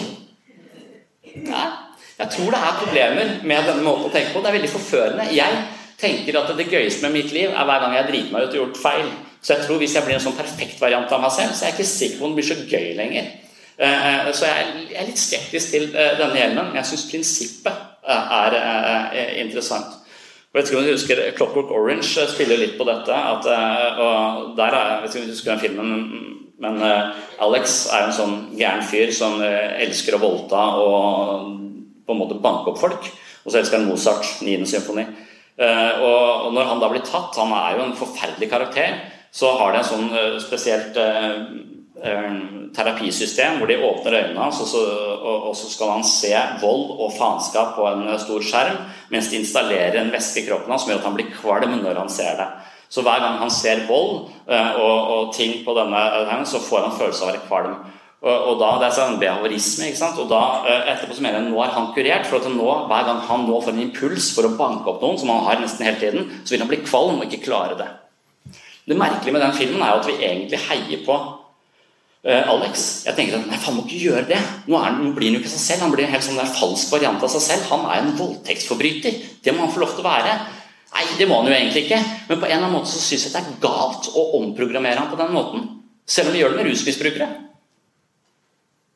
[1.48, 1.68] Nei.
[2.18, 4.42] Jeg tror det er problemer med denne måten å tenke på.
[4.42, 5.28] Det er veldig forførende.
[5.38, 5.58] Jeg
[6.02, 8.62] tenker at det gøyeste med mitt liv er hver gang jeg driter meg ut og
[8.64, 9.12] gjort feil.
[9.42, 11.72] Så jeg tror hvis jeg blir en sånn perfekt variant av meg selv, så er
[11.72, 13.30] jeg ikke sikker på om det blir så gøy lenger.
[13.78, 16.72] Eh, eh, så jeg er litt skeptisk til eh, denne hjelmen.
[16.72, 18.58] Men jeg syns prinsippet er
[19.44, 19.98] interessant.
[20.54, 23.14] Jeg vet ikke om du husker Clockwork Orange spiller litt på dette.
[23.14, 23.46] At,
[24.02, 25.92] og der er, vet ikke om du husker den filmen,
[26.64, 26.80] men
[27.44, 31.52] Alex er en sånn gæren fyr som elsker å voldta og
[32.08, 33.10] på en måte banke opp folk.
[33.44, 34.66] Og så elsker han Mozart, 9.
[34.72, 35.06] symfoni.
[35.60, 38.98] Og, når han da blir tatt, han er jo en forferdelig karakter,
[39.30, 40.98] så har det en sånn spesielt
[42.78, 46.32] terapisystem hvor de åpner øynene hans, og, og, og, så skal han se
[46.62, 48.80] vold og faenskap på en stor skjerm,
[49.10, 52.02] mens de installerer en væske i kroppen hans som gjør at han blir kvalm når
[52.04, 52.48] han ser det.
[52.90, 57.28] Så hver gang han ser vold og, ting på denne, så får han følelse av
[57.28, 57.78] å være kvalm.
[58.18, 59.92] Og, og da, Det er sånn behaverisme.
[59.92, 60.20] ikke sant?
[60.22, 62.26] Og da eh, etterpå så mener jeg nå er han kurert.
[62.26, 65.20] for at nå, Hver gang han nå får en impuls for å banke opp noen,
[65.22, 67.90] som han har nesten hele tiden, så vil han bli kvalm og ikke klare det.
[68.88, 71.18] Det merkelige med den filmen er jo at vi egentlig heier på
[72.28, 72.86] Alex.
[73.08, 74.40] Jeg tenker at nei, faen må ikke gjøre det.
[74.68, 75.86] Nå, er, nå blir han jo ikke seg selv.
[75.86, 77.68] Han blir en helt sånn der falsk variant av seg selv.
[77.72, 79.20] Han er en voldtektsforbryter.
[79.46, 80.38] Det må han få lov til å være.
[80.98, 82.00] Nei, det må han jo egentlig ikke.
[82.28, 85.12] Men på en eller annen måte så syns jeg det er galt å omprogrammere han
[85.12, 85.68] på den måten.
[86.08, 87.30] Selv om vi gjør det med rusmisbrukere.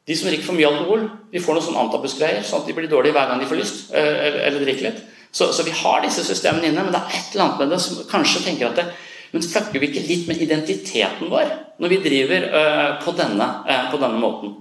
[0.08, 2.90] De som drikker for mye alkohol, de får noen sånn antabusgreier, sånn at de blir
[2.92, 5.02] dårlige hver gang de får lyst eh, eller drikker litt.
[5.32, 7.80] Så, så, vi har disse systemene inne, men det er et eller annet med det
[7.80, 8.88] som kanskje tenker at det,
[9.32, 13.88] Men fucker vi ikke litt med identiteten vår når vi driver uh, på, denne, uh,
[13.92, 14.54] på, denne, måten?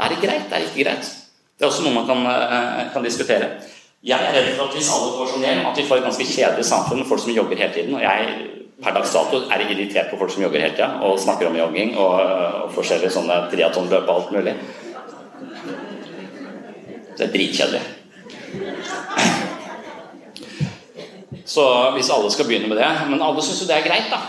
[0.00, 0.46] Er det greit?
[0.52, 1.08] Er det ikke greit?
[1.56, 3.54] Det er også noe man kan, uh, kan diskutere.
[4.06, 6.28] Jeg er redd for at hvis alle får sånn hjem, at vi får et ganske
[6.28, 7.96] kjedelig samfunn med folk som jogger hele tiden.
[7.98, 11.50] og jeg per dags dato er irritert på folk som jogger hele tida og snakker
[11.50, 12.14] om jogging og,
[12.64, 14.54] og forskjellige sånne triatonløp og alt mulig.
[17.18, 17.82] Det er dritkjedelig.
[21.50, 21.64] Så
[21.96, 24.20] hvis alle skal begynne med det Men alle syns jo det er greit, da.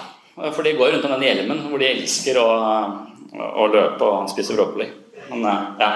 [0.55, 2.49] For de går rundt med den hjelmen hvor de elsker å,
[3.37, 4.87] å løpe og spise broccoli.
[5.29, 5.45] Men
[5.77, 5.91] ja.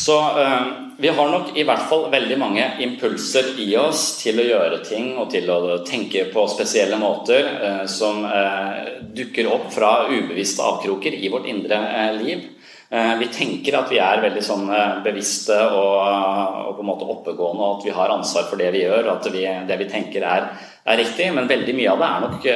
[0.00, 0.62] Så eh,
[1.00, 5.14] vi har nok i hvert fall veldig mange impulser i oss til å gjøre ting
[5.20, 11.16] og til å tenke på spesielle måter eh, som eh, dukker opp fra ubevisste avkroker
[11.16, 12.42] i vårt indre eh, liv.
[12.90, 17.10] Eh, vi tenker at vi er veldig sånn eh, bevisste og, og, på en måte
[17.12, 20.26] oppegående, og at vi har ansvar for det vi gjør, at vi, det vi tenker
[20.26, 20.48] er,
[20.82, 21.30] er, riktig.
[21.36, 22.50] Men veldig mye av det er nok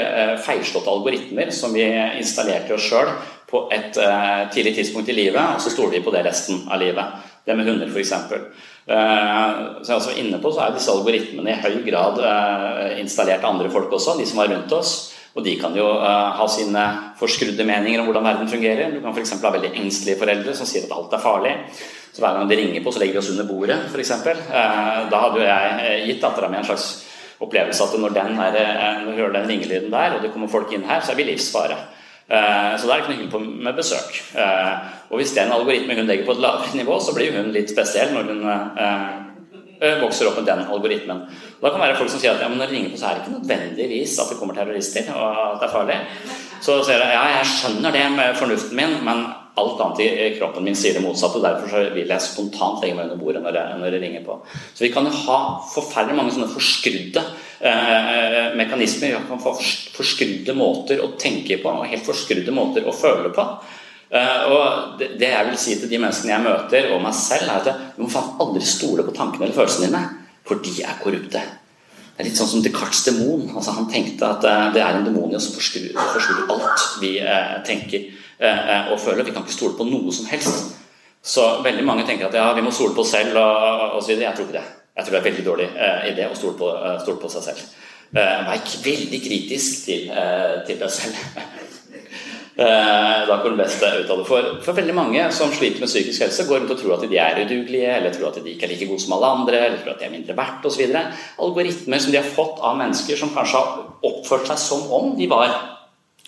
[0.44, 1.86] feilslåtte algoritmer som vi
[2.18, 3.14] installerte oss sjøl
[3.50, 3.94] på et
[4.50, 7.30] tidlig tidspunkt i livet, og så stoler vi på det resten av livet.
[7.44, 8.12] Det med hunder, f.eks.
[8.84, 13.44] Eh, så jeg også inne på, så er disse algoritmene i høy grad eh, installert
[13.44, 15.13] av andre folk også, de som var rundt oss.
[15.34, 16.82] Og de kan jo uh, ha sine
[17.18, 18.92] forskrudde meninger om hvordan verden fungerer.
[18.94, 19.34] Du kan f.eks.
[19.42, 21.56] ha veldig engstelige foreldre som sier at alt er farlig.
[22.14, 24.12] Så hver gang de ringer på, så legger de oss under bordet, f.eks.
[24.22, 26.86] Uh, da hadde jo jeg gitt dattera mi en slags
[27.42, 28.60] opplevelse at når den, her,
[29.02, 31.80] når hører den ringelyden der, og det kommer folk inn her, så er vi livsfare.
[32.28, 34.16] Eh, så det er ikke noe hyggelig med besøk.
[34.32, 34.72] Eh,
[35.10, 37.52] og hvis det er en algoritme hun legger på et lavere nivå, så blir hun
[37.52, 41.26] litt spesiell når hun eh, vokser opp med den algoritmen.
[41.64, 43.06] Da kan det være folk som sier at ja, men når det ringer på, så
[43.08, 45.96] er det ikke nødvendigvis at det kommer terrorister og at det er farlig.
[46.60, 49.22] Så sier de ja, jeg skjønner det med fornuften min, men
[49.56, 51.40] alt annet i kroppen min sier det motsatte.
[51.40, 54.36] Derfor så vil jeg spontant legge meg under bordet når jeg, når jeg ringer på.
[54.74, 55.38] Så vi kan jo ha
[55.72, 57.22] forferdelig mange sånne forskrudde
[57.70, 59.14] eh, mekanismer.
[59.14, 59.54] Vi kan få
[59.94, 63.46] forskrudde måter å tenke på og helt forskrudde måter å føle på.
[64.14, 67.48] Uh, og det, det, jeg vil si til de menneskene jeg møter, og meg selv,
[67.50, 70.02] er at du må faen aldri stole på tankene eller følelsene dine,
[70.44, 71.42] for de er korrupte.
[72.14, 73.48] Det er litt sånn som Descartes' demon.
[73.56, 77.16] Altså, han tenkte at uh, det er en demon i oss som forstyrrer alt vi
[77.24, 78.12] uh, tenker.
[78.38, 79.24] Eh, eh, og føler.
[79.24, 80.74] Vi kan ikke stole på noe som helst.
[81.24, 84.28] Så veldig mange tenker at ja, vi må stole på oss selv og, så videre.
[84.28, 84.64] Jeg tror ikke det.
[84.94, 85.68] Jeg tror det er en veldig dårlig
[86.10, 86.68] idé å stole på,
[87.02, 87.62] stole på seg selv.
[88.14, 90.12] Vær veldig kritisk til,
[90.68, 91.24] til deg selv.
[92.56, 94.10] da kommer det beste ut.
[94.28, 97.18] For, for veldig mange som sliter med psykisk helse, går rundt og tror at de
[97.18, 99.96] er udugelige, eller tror at de ikke er like gode som alle andre, eller tror
[99.96, 100.98] at de er mindre verdt osv.
[101.42, 105.26] Algoritmer som de har fått av mennesker som kanskje har oppført seg som om de
[105.32, 105.50] var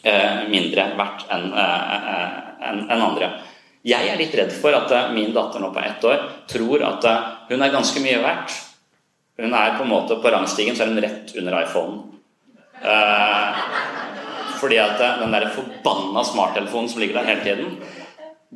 [0.02, 3.30] eh, mindre verdt enn en, en andre.
[3.86, 7.06] Jeg er litt redd for at min datter nå på ett år tror at
[7.52, 8.56] hun er ganske mye verdt.
[9.38, 12.00] Hun er på en måte på rangstigen så er hun rett under iPhonen.
[12.82, 13.60] Eh,
[14.60, 17.78] fordi at den der forbanna smarttelefonen som ligger der hele tiden,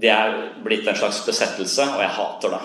[0.00, 2.60] det er blitt en slags besettelse, og jeg hater det.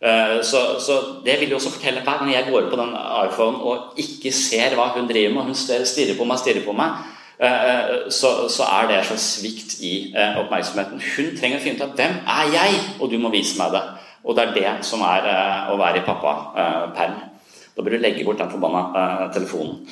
[0.00, 0.92] Eh, så, så,
[1.24, 2.90] det vil jo også fortelle hver gang jeg går på den
[3.24, 6.98] iPhonen og ikke ser hva hun driver med, hun stirrer på meg, stirrer på meg,
[7.40, 11.00] eh, så, så er det en slags svikt i eh, oppmerksomheten.
[11.14, 13.86] Hun trenger å finne ut av hvem er jeg, og du må vise meg det.
[14.26, 15.26] Og det er det som er
[15.70, 17.18] å være i pappaperm.
[17.76, 19.84] Da bør du legge bort den forbanna telefonen.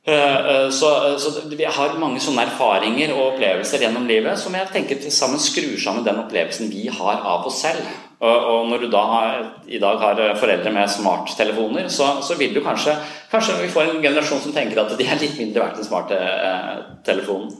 [0.00, 5.12] Så, så, Vi har mange sånne erfaringer og opplevelser gjennom livet som jeg tenker til
[5.12, 7.84] sammen skrur sammen den opplevelsen vi har av oss selv.
[8.20, 9.36] Og når du da har,
[9.68, 12.96] i dag har foreldre med smarttelefoner, så, så, vil du kanskje
[13.30, 17.52] Kanskje vi får en generasjon som tenker at de er litt mindre verdt enn smarttelefonen.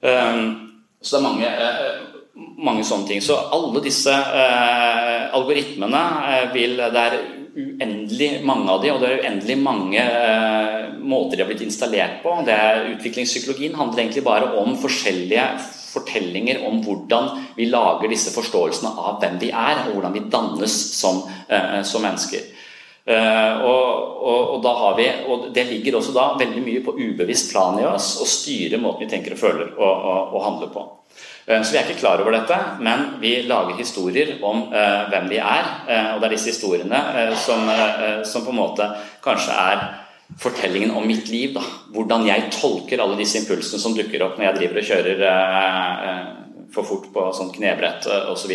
[0.00, 1.50] Så det er mange,
[2.66, 3.20] mange sånne ting.
[3.22, 4.14] Så alle disse
[5.36, 6.02] algoritmene
[6.54, 7.18] vil Det er
[7.56, 10.04] uendelig mange av de, og det er uendelig mange
[11.06, 12.34] måter de har blitt installert på.
[12.46, 15.46] Det er Utviklingspsykologien handler egentlig bare om forskjellige
[15.96, 20.76] fortellinger om hvordan vi lager disse forståelsene av hvem vi er, og hvordan vi dannes
[20.98, 22.52] som, eh, som mennesker.
[23.06, 26.96] Uh, og, og, og, da har vi, og Det ligger også da veldig mye på
[26.98, 30.82] ubevisst plan i oss å styre måten vi tenker og føler og, og handler på.
[31.46, 35.30] Uh, så Vi er ikke klar over dette, men vi lager historier om uh, hvem
[35.30, 35.70] vi er.
[36.14, 36.98] og det er disse historiene
[37.38, 37.70] som,
[38.24, 38.90] som, på en måte
[39.22, 39.86] kanskje er
[40.38, 41.54] fortellingen om mitt liv.
[41.54, 41.62] Da.
[41.94, 46.10] Hvordan jeg tolker alle disse impulsene som dukker opp når jeg driver og kjører eh,
[46.10, 46.34] eh
[46.74, 48.50] for fort på sånn knebrett eh, osv.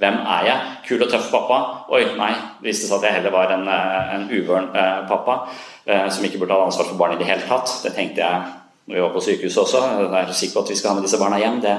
[0.00, 0.70] Hvem er jeg?
[0.88, 1.58] Kul og tøff pappa?
[1.92, 2.30] Oi, nei.
[2.58, 5.36] Det viste seg at jeg heller var en, eh, en uvøren eh, pappa
[5.84, 7.70] eh, som ikke burde ha ansvar for barn i det hele tatt.
[7.84, 8.56] Det tenkte jeg
[8.90, 9.80] når vi var på sykehuset også.
[10.12, 11.60] Jeg er sikker på at vi skal ha med disse barna hjem.
[11.62, 11.74] Det,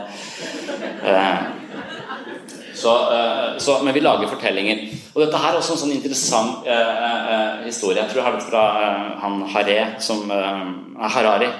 [1.03, 1.41] eh,
[2.75, 4.85] så, uh, så, men vi lager fortellinger.
[5.13, 7.99] Og dette her er også en sånn interessant eh, uh, historie.
[7.99, 8.63] Jeg tror jeg har det fra
[9.21, 10.31] han Haré, som,
[11.01, 11.51] Harari,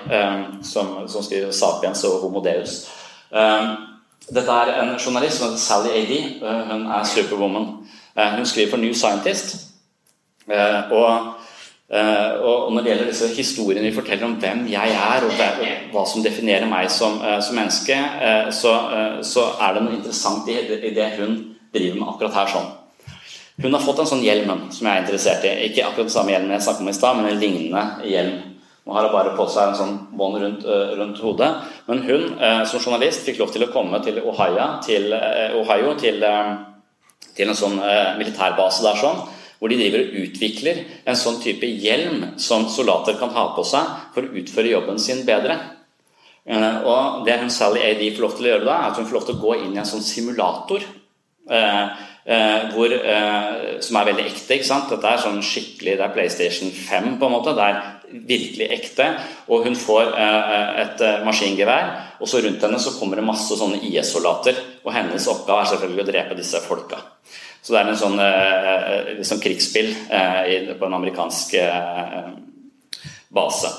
[0.64, 2.88] som, som, skriver 'Sapiens' og 'Homo Deus'.
[4.32, 6.40] dette er en journalist som heter Sally A.D.
[6.72, 7.68] hun er superwoman.
[8.38, 9.56] hun skriver for New Scientist.
[10.92, 11.41] og
[11.92, 15.34] og når det gjelder disse historiene vi forteller om hvem jeg er, og
[15.92, 18.72] hva som definerer meg som, uh, som menneske, uh, så,
[19.28, 20.62] så, er det noe interessant i,
[20.96, 21.34] det hun
[21.74, 22.54] driver med akkurat her.
[22.54, 22.70] sånn.
[23.62, 25.52] Hun har fått en sånn hjelm som jeg er interessert i.
[25.68, 28.40] Ikke akkurat den samme hjelmen jeg snakket om i stad, men en lignende hjelm.
[28.88, 30.64] Nå har hun bare på seg en sånn bånd rundt,
[30.98, 31.52] rundt, hodet.
[31.86, 32.24] Men hun
[32.66, 35.12] som journalist fikk lov til å komme til Ohio, til,
[35.60, 36.24] Ohio, til,
[37.38, 37.78] til en sånn
[38.18, 39.22] militærbase der sånn
[39.62, 43.92] hvor de driver og utvikler en sånn type hjelm som soldater kan ha på seg
[44.16, 45.60] for å utføre jobben sin bedre.
[46.50, 49.06] Eh, og Det hun Sally AD får lov til å gjøre da, er at hun
[49.06, 50.88] får lov til å gå inn i en sånn simulator.
[51.52, 52.98] Eh, eh, hvor,
[53.86, 54.58] som er veldig ekte.
[54.58, 54.90] ikke sant?
[54.90, 57.54] Dette er sånn skikkelig, det er PlayStation 5 på en måte.
[57.54, 59.12] Det er virkelig ekte.
[59.54, 60.10] Og hun får
[60.82, 64.58] et maskingevær, og så rundt henne så kommer det masse sånne IS-soldater.
[64.82, 67.06] Og hennes oppgave er selvfølgelig å drepe disse folka.
[67.62, 72.32] Så det er en sånn eh, liksom krigsspill eh, på en amerikansk eh,
[73.30, 73.70] base.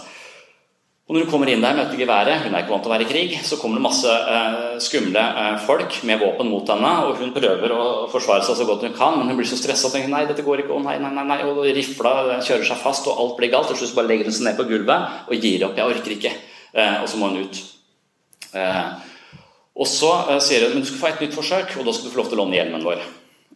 [1.13, 3.05] Og Når du kommer inn der, møter geværet, hun er ikke vant til å være
[3.05, 7.19] i krig, så kommer det masse eh, skumle eh, folk med våpen mot henne, og
[7.21, 9.93] hun prøver å forsvare seg så godt hun kan, men hun blir så stressa og
[9.93, 13.11] tenker nei, dette går ikke, å nei, nei, nei, nei, og rifla kjører seg fast,
[13.11, 13.69] og alt blir galt.
[13.73, 16.33] Til slutt bare legger hun seg ned på gulvet og gir opp, jeg orker ikke,
[16.71, 17.65] eh, og så må hun ut.
[19.83, 20.13] og så
[20.45, 22.31] sier hun men du skal få et nytt forsøk, og da skal du få lov
[22.31, 23.05] til å låne hjelmen vår.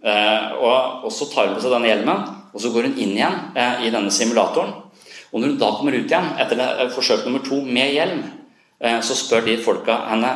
[0.07, 3.39] Eh, og, så tar hun på seg denne hjelmen, og så går hun inn igjen
[3.59, 4.75] eh, i denne simulatoren.
[5.33, 8.27] Og når hun da kommer ut igjen etter eh, forsøk nummer to med hjelm,
[8.77, 10.31] så spør de folka henne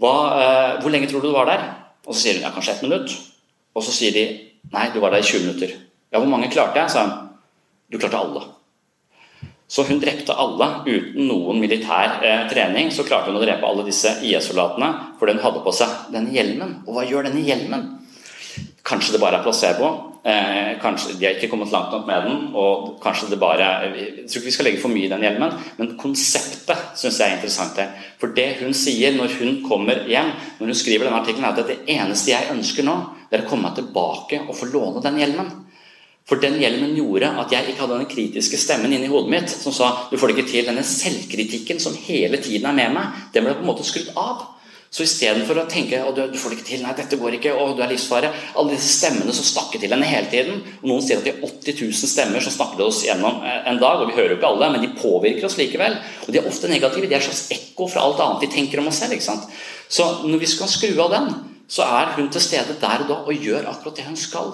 [0.00, 0.12] hva,
[0.80, 1.66] hvor lenge tror du du var der?
[2.06, 3.12] Og så sier hun ja, kanskje ett minutt.
[3.76, 4.22] Og så sier de
[4.72, 5.74] nei, du var der i 20 minutter.
[6.08, 6.88] Ja, hvor mange klarte jeg?
[6.88, 7.28] sa hun.
[7.92, 8.46] Du klarte alle.
[9.68, 12.88] Så hun drepte alle uten noen militær eh, trening.
[12.92, 14.88] Så klarte hun å drepe alle disse IS-soldatene
[15.20, 16.78] fordi hun hadde på seg denne hjelmen.
[16.86, 17.86] Og hva gjør denne hjelmen?
[18.84, 19.90] Kanskje det bare er placebo.
[20.24, 22.54] Eh, kanskje De har ikke kommet langt nok med den.
[22.54, 25.52] og kanskje det bare Jeg tror ikke vi skal legge for mye i den hjelmen,
[25.78, 27.76] men konseptet syns jeg er interessant.
[27.76, 27.88] her.
[28.18, 31.66] For det hun sier når hun kommer hjem, når hun skriver denne artikkelen, er at
[31.66, 32.96] det eneste jeg ønsker nå,
[33.30, 35.50] det er å komme meg tilbake og få låne den hjelmen.
[36.24, 39.74] For den hjelmen gjorde at jeg ikke hadde den kritiske stemmen inni hodet mitt som
[39.74, 40.66] sa du får det ikke til.
[40.66, 44.61] Denne selvkritikken som hele tiden er med meg, den ble på en måte skrudd av.
[44.92, 47.54] Så istedenfor å tenke at du, du får det ikke til, nei, dette går ikke,
[47.56, 48.28] å, du er livsfare
[48.60, 50.58] Alle disse stemmene som snakker til henne hele tiden.
[50.82, 53.80] og Noen sier at er 80 000 stemmer som snakker til oss gjennom eh, en
[53.80, 54.02] dag.
[54.02, 55.96] og Vi hører jo ikke alle, men de påvirker oss likevel.
[56.26, 57.08] Og de er ofte negative.
[57.08, 59.16] De er et slags ekko fra alt annet vi tenker om oss selv.
[59.16, 59.48] ikke sant?
[59.88, 61.32] Så når vi skal skru av den,
[61.72, 64.52] så er hun til stede der og da og gjør akkurat det hun skal.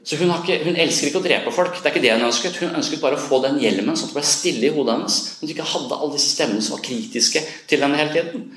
[0.00, 1.76] Så hun, ikke, hun, elsker ikke å drepe folk.
[1.76, 4.14] det er ikke det Hun ønsket Hun ønsket bare å få den hjelmen, sånn at
[4.14, 5.20] det ble stille i hodet hennes.
[5.26, 8.48] Sånn at hun ikke hadde alle disse stemmene som var kritiske til henne hele tiden.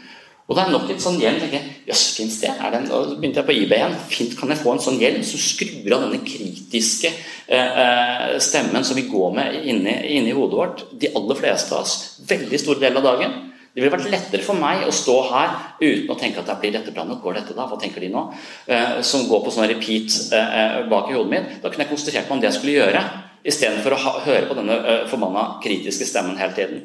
[0.49, 1.43] Og det er nok et sånn hjelm.
[1.51, 2.49] jeg, Jøss, det?
[2.51, 2.89] Er den?
[2.91, 3.93] og så begynte jeg på eBay igjen.
[4.11, 8.83] Fint, kan jeg få en sånn hjelm som skrur av denne kritiske eh, eh, stemmen
[8.83, 11.95] som vi går med inni, inni hodet vårt, de aller fleste av oss,
[12.27, 13.39] veldig stor del av dagen.
[13.71, 16.91] Det ville vært lettere for meg å stå her uten å tenke at blir dette
[16.91, 18.25] bra går dette da, hva tenker de nå?
[18.67, 21.51] Eh, som går på sånn repeat eh, eh, bak i hodet mitt.
[21.63, 23.05] Da kunne jeg konsentrert meg om det jeg skulle gjøre,
[23.47, 26.83] istedenfor å ha, høre på denne eh, forbanna kritiske stemmen hele tiden.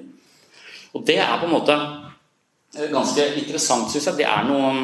[0.95, 1.75] Og det er på en måte
[2.75, 4.21] ganske interessant, syns jeg.
[4.21, 4.75] Det er noe,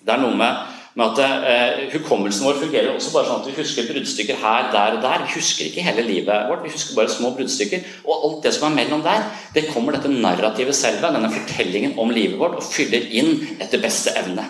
[0.00, 3.56] det er noe med, med at eh, Hukommelsen vår fungerer også bare sånn at vi
[3.60, 5.26] husker bruddstykker her, der og der.
[5.26, 7.86] Vi husker ikke hele livet vårt, vi husker bare små bruddstykker.
[8.04, 12.12] Og alt det som er mellom der, det kommer dette narrativet selve, denne fortellingen om
[12.14, 14.48] livet vårt, og fyller inn etter beste evne.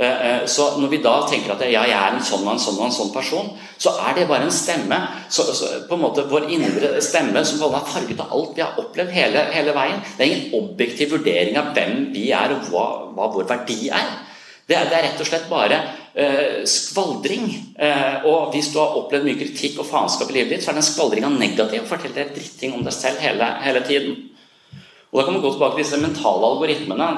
[0.00, 2.62] Eh, eh, så når vi da tenker at ja, jeg er en sånn og en
[2.62, 4.96] sånn og en sånn person, så er det bare en stemme.
[5.28, 8.78] Så, så på en måte Vår indre stemme som er farget av alt vi har
[8.80, 9.98] opplevd hele, hele, veien.
[10.16, 14.14] Det er ingen objektiv vurdering av hvem vi er, og hva, hva vår verdi er.
[14.70, 15.80] Det er, det er, rett og slett bare
[16.14, 17.50] eh, skvaldring.
[17.76, 20.78] Eh, og hvis du har opplevd mye kritikk og faenskap i livet ditt, så er
[20.78, 21.84] det en skvaldring av negativ.
[21.90, 24.16] Fortell deg dritting om deg selv hele, hele tiden.
[25.10, 27.10] Og Da kan man gå tilbake til disse mentale algoritmene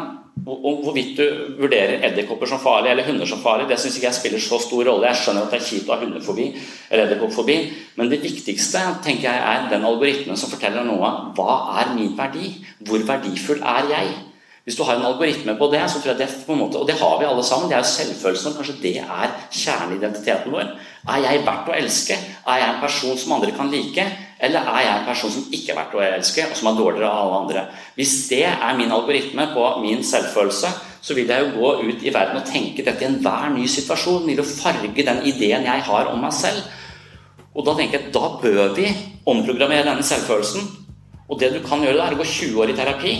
[0.43, 1.25] om hvorvidt du
[1.61, 4.89] vurderer edderkopper som farlig eller hunder som farlig, det syns ikke jeg spiller så stor
[4.89, 5.07] rolle.
[5.11, 6.47] Jeg skjønner at det er kjipt å ha hundefobi
[6.89, 7.57] eller edderkoppfobi,
[8.01, 10.99] men det viktigste tenker jeg er den algoritmen som forteller noe.
[11.05, 12.57] om Hva er min verdi?
[12.81, 14.13] Hvor verdifull er jeg?
[14.65, 16.87] Hvis du har en algoritme på det, så tror jeg det på en måte, og
[16.87, 20.69] det har vi alle sammen, det er jo selvfølelsen, kanskje det er kjerneidentiteten vår.
[21.11, 22.19] Er jeg verdt å elske?
[22.47, 24.07] Er jeg en person som andre kan like?
[24.43, 27.11] Eller er jeg en person som ikke er verdt å elske, og som er dårligere
[27.11, 27.63] av alle andre?
[27.95, 30.73] Hvis det er min algoritme på min selvfølelse,
[31.03, 34.27] så vil jeg jo gå ut i verden og tenke dette i enhver ny situasjon.
[34.27, 36.67] Vil jo farge den ideen jeg har om meg selv.
[37.55, 38.91] Og da tenker jeg at da bør vi
[39.31, 40.69] omprogrammere denne selvfølelsen.
[41.31, 43.17] Og det du kan gjøre, da er å gå 20 år i terapi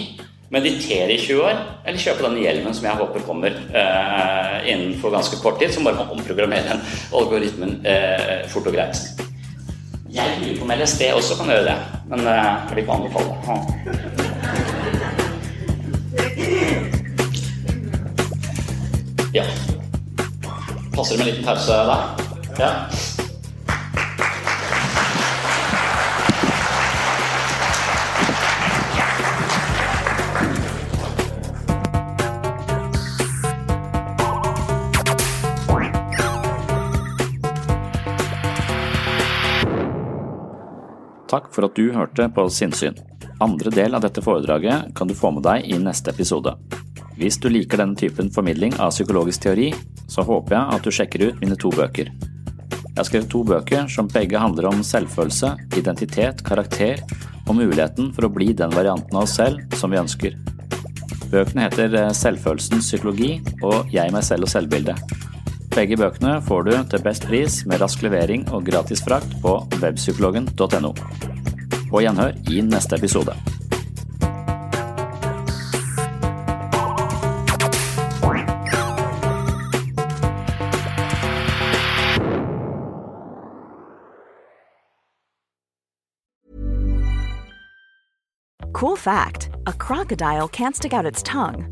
[0.53, 5.41] meditere i 20 år, eller kjøpe denne hjelmen som jeg håper kommer eh, innenfor ganske
[5.41, 6.83] kort tid, som bare må omprogrammere den
[7.17, 9.32] algoritmen eh, fort og greit.
[10.13, 11.77] Jeg lurer på om LSD også kan gjøre det,
[12.11, 13.37] men eh, jeg vil ikke anbefale det.
[19.35, 19.45] Ja.
[20.93, 22.01] Passer det med en liten pause der?
[22.59, 22.71] Ja.
[41.33, 42.99] Takk for at du hørte på Sinnsyn.
[43.41, 46.53] Andre del av dette foredraget kan du få med deg i neste episode.
[47.17, 49.71] Hvis du liker denne typen formidling av psykologisk teori,
[50.13, 52.13] så håper jeg at du sjekker ut mine to bøker.
[52.13, 57.01] Jeg har skrevet to bøker som begge handler om selvfølelse, identitet, karakter
[57.47, 60.37] og muligheten for å bli den varianten av oss selv som vi ønsker.
[61.33, 65.01] Bøkene heter Selvfølelsens psykologi og Jeg, meg selv og selvbildet.
[65.73, 70.93] Begge bøkene får du til best pris med rask levering og gratis frakt på webpsykologen.no.
[71.89, 73.33] På gjenhør i neste episode.
[88.73, 91.72] Cool fact a crocodile can't stick out its tongue.